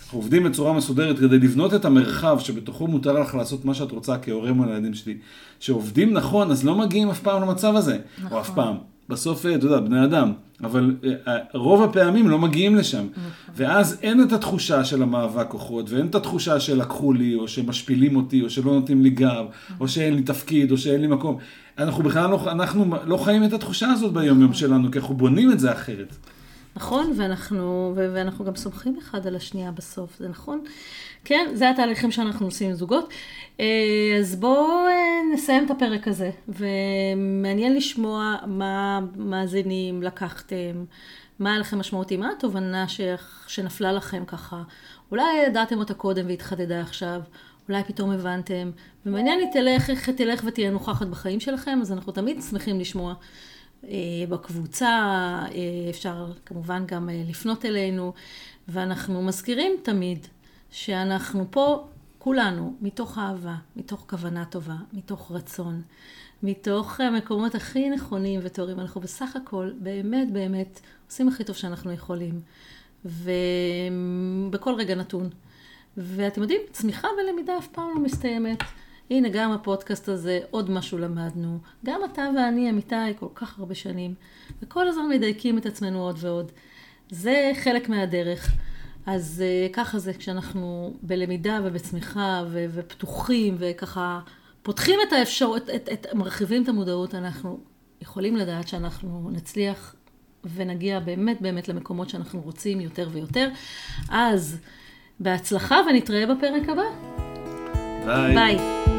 אנחנו 0.05 0.19
עובדים 0.19 0.45
בצורה 0.45 0.73
מסודרת 0.73 1.19
כדי 1.19 1.39
לבנות 1.39 1.75
את 1.75 1.85
המרחב 1.85 2.39
שבתוכו 2.39 2.87
מותר 2.87 3.13
לך 3.13 3.35
לעשות 3.35 3.65
מה 3.65 3.75
שאת 3.75 3.93
רוצה 3.93 4.19
כהורה 4.19 4.53
מול 4.53 4.69
הילדים 4.69 4.95
שלי. 4.95 5.17
שעובדים 5.61 6.13
נכון, 6.13 6.51
אז 6.51 6.65
לא 6.65 6.75
מגיעים 6.75 7.11
אף 7.11 7.21
פעם 7.21 7.43
למצב 7.43 7.77
הזה. 7.77 7.99
נכון. 8.19 8.33
או 8.33 8.41
אף 8.41 8.51
פעם. 8.55 8.77
בסוף, 9.09 9.47
אתה 9.47 9.67
יודע, 9.67 9.81
בני 9.81 10.05
אדם. 10.05 10.33
אבל 10.65 10.97
אה, 11.27 11.37
רוב 11.55 11.83
הפעמים 11.83 12.29
לא 12.29 12.39
מגיעים 12.39 12.77
לשם. 12.77 13.07
נכון. 13.11 13.31
ואז 13.57 13.99
אין 14.03 14.23
את 14.23 14.33
התחושה 14.33 14.85
של 14.85 15.03
המאבק 15.03 15.47
כוחות, 15.49 15.91
ואין 15.91 16.07
את 16.07 16.15
התחושה 16.15 16.61
של 16.61 16.81
לקחו 16.81 17.13
לי, 17.13 17.35
או 17.35 17.49
שמשפילים 17.49 18.17
אותי, 18.17 18.43
או 18.43 18.51
שלא 18.51 18.73
נותנים 18.73 19.03
לי 19.03 19.11
גב, 19.11 19.45
או 19.81 19.89
שאין 19.89 20.15
לי 20.15 20.23
תפקיד, 20.23 20.71
או 20.71 20.79
שאין 20.79 21.01
לי 21.01 21.07
מקום. 21.07 21.37
אנחנו 21.79 22.03
בכלל 22.03 22.31
לא, 22.31 22.51
אנחנו 22.51 22.95
לא 23.07 23.17
חיים 23.17 23.45
את 23.45 23.53
התחושה 23.53 23.89
הזאת 23.91 24.13
ביום 24.13 24.41
יום 24.41 24.55
שלנו, 24.55 24.91
כי 24.91 24.99
אנחנו 24.99 25.15
בונים 25.15 25.53
את 25.53 25.61
זה 25.61 25.73
אחרת. 25.73 26.17
נכון, 26.79 27.13
ואנחנו, 27.17 27.93
ו- 27.97 28.11
ואנחנו 28.15 28.45
גם 28.45 28.57
סומכים 28.57 28.99
אחד 28.99 29.27
על 29.27 29.37
השנייה 29.37 29.71
בסוף, 29.71 30.19
זה 30.19 30.29
נכון? 30.29 30.65
כן, 31.25 31.51
זה 31.55 31.71
התהליכים 31.71 32.11
שאנחנו 32.11 32.47
עושים 32.47 32.69
עם 32.69 32.75
זוגות. 32.75 33.13
אה, 33.61 33.67
אז 34.19 34.37
בואו 34.37 34.87
אה, 34.87 35.21
נסיים 35.35 35.67
את 35.67 35.71
הפרק 35.71 36.09
הזה, 36.09 36.31
ומעניין 36.49 37.77
לשמוע 37.77 38.37
מה 38.47 39.01
מאזינים 39.17 40.03
לקחתם, 40.03 40.85
מה 41.39 41.51
היה 41.51 41.59
לכם 41.59 41.79
משמעותי, 41.79 42.17
מה 42.17 42.31
התובנה 42.37 42.89
ש... 42.89 43.01
שנפלה 43.47 43.93
לכם 43.93 44.25
ככה. 44.27 44.63
אולי 45.11 45.25
ידעתם 45.47 45.79
אותה 45.79 45.95
קודם 45.95 46.27
והתחדדה 46.27 46.81
עכשיו, 46.81 47.21
אולי 47.69 47.85
פתאום 47.85 48.11
הבנתם, 48.11 48.71
ומעניין 49.07 49.39
לי 49.39 49.47
תלך, 49.53 50.11
תלך 50.11 50.43
ותהיה 50.45 50.71
נוכחת 50.71 51.07
בחיים 51.07 51.41
שלכם, 51.41 51.79
אז 51.83 51.93
אנחנו 51.93 52.13
תמיד 52.13 52.43
שמחים 52.51 52.81
לשמוע. 52.81 53.15
אה, 53.85 53.91
בקבוצה, 54.29 54.89
אה, 55.55 55.91
אפשר 55.91 56.33
כמובן 56.47 56.85
גם 56.87 57.09
אה, 57.09 57.23
לפנות 57.29 57.65
אלינו, 57.65 58.13
ואנחנו 58.69 59.23
מזכירים 59.23 59.73
תמיד 59.83 60.27
שאנחנו 60.71 61.47
פה 61.51 61.87
כולנו 62.19 62.77
מתוך 62.81 63.19
אהבה, 63.19 63.55
מתוך 63.77 64.05
כוונה 64.11 64.45
טובה, 64.45 64.77
מתוך 64.93 65.33
רצון, 65.33 65.83
מתוך 66.43 67.01
המקומות 67.01 67.55
הכי 67.55 67.91
נכונים 67.91 68.41
וטהורים. 68.43 68.81
אנחנו 68.81 69.01
בסך 69.01 69.37
הכל 69.37 69.71
באמת 69.79 70.33
באמת 70.33 70.81
עושים 71.07 71.29
הכי 71.29 71.45
טוב 71.45 71.57
שאנחנו 71.57 71.93
יכולים, 71.93 72.41
ובכל 73.05 74.75
רגע 74.75 74.95
נתון. 74.95 75.31
ואתם 75.97 76.43
יודעים, 76.43 76.61
צמיחה 76.73 77.09
ולמידה 77.19 77.59
אף 77.59 77.69
פעם 77.69 77.89
לא 77.95 78.01
מסתיימת. 78.01 78.59
הנה, 79.11 79.29
גם 79.29 79.53
הפודקאסט 79.53 80.09
הזה, 80.09 80.41
עוד 80.51 80.71
משהו 80.71 80.99
למדנו. 80.99 81.59
גם 81.85 82.01
אתה 82.13 82.29
ואני, 82.37 82.71
אמיתי, 82.71 82.95
כל 83.19 83.27
כך 83.35 83.59
הרבה 83.59 83.75
שנים, 83.75 84.15
וכל 84.63 84.89
הזמן 84.89 85.09
מדייקים 85.09 85.59
את 85.59 85.67
עצמנו 85.67 86.03
עוד 86.03 86.17
ועוד. 86.21 86.53
זה 87.11 87.53
חלק 87.63 87.89
מהדרך. 87.89 88.53
אז 89.07 89.45
uh, 89.45 89.73
ככה 89.73 89.99
זה 89.99 90.13
כשאנחנו 90.13 90.95
בלמידה 91.03 91.61
ובצמיחה 91.65 92.45
ו- 92.49 92.67
ופתוחים 92.75 93.57
וככה 93.59 94.21
פותחים 94.63 95.01
את 95.09 95.13
האפשרות, 95.13 95.71
את, 95.71 95.89
את, 95.93 96.07
את, 96.07 96.15
מרחיבים 96.15 96.63
את 96.63 96.69
המודעות, 96.69 97.15
אנחנו 97.15 97.61
יכולים 98.03 98.37
לדעת 98.37 98.69
שאנחנו 98.69 99.31
נצליח 99.33 99.95
ונגיע 100.55 101.01
באמת 101.01 101.41
באמת 101.41 101.69
למקומות 101.69 102.09
שאנחנו 102.09 102.41
רוצים 102.41 102.81
יותר 102.81 103.09
ויותר. 103.13 103.49
אז 104.09 104.61
בהצלחה 105.21 105.77
ונתראה 105.91 106.35
בפרק 106.35 106.69
הבא. 106.69 106.83
ביי. 108.07 108.35
ביי. 108.35 108.98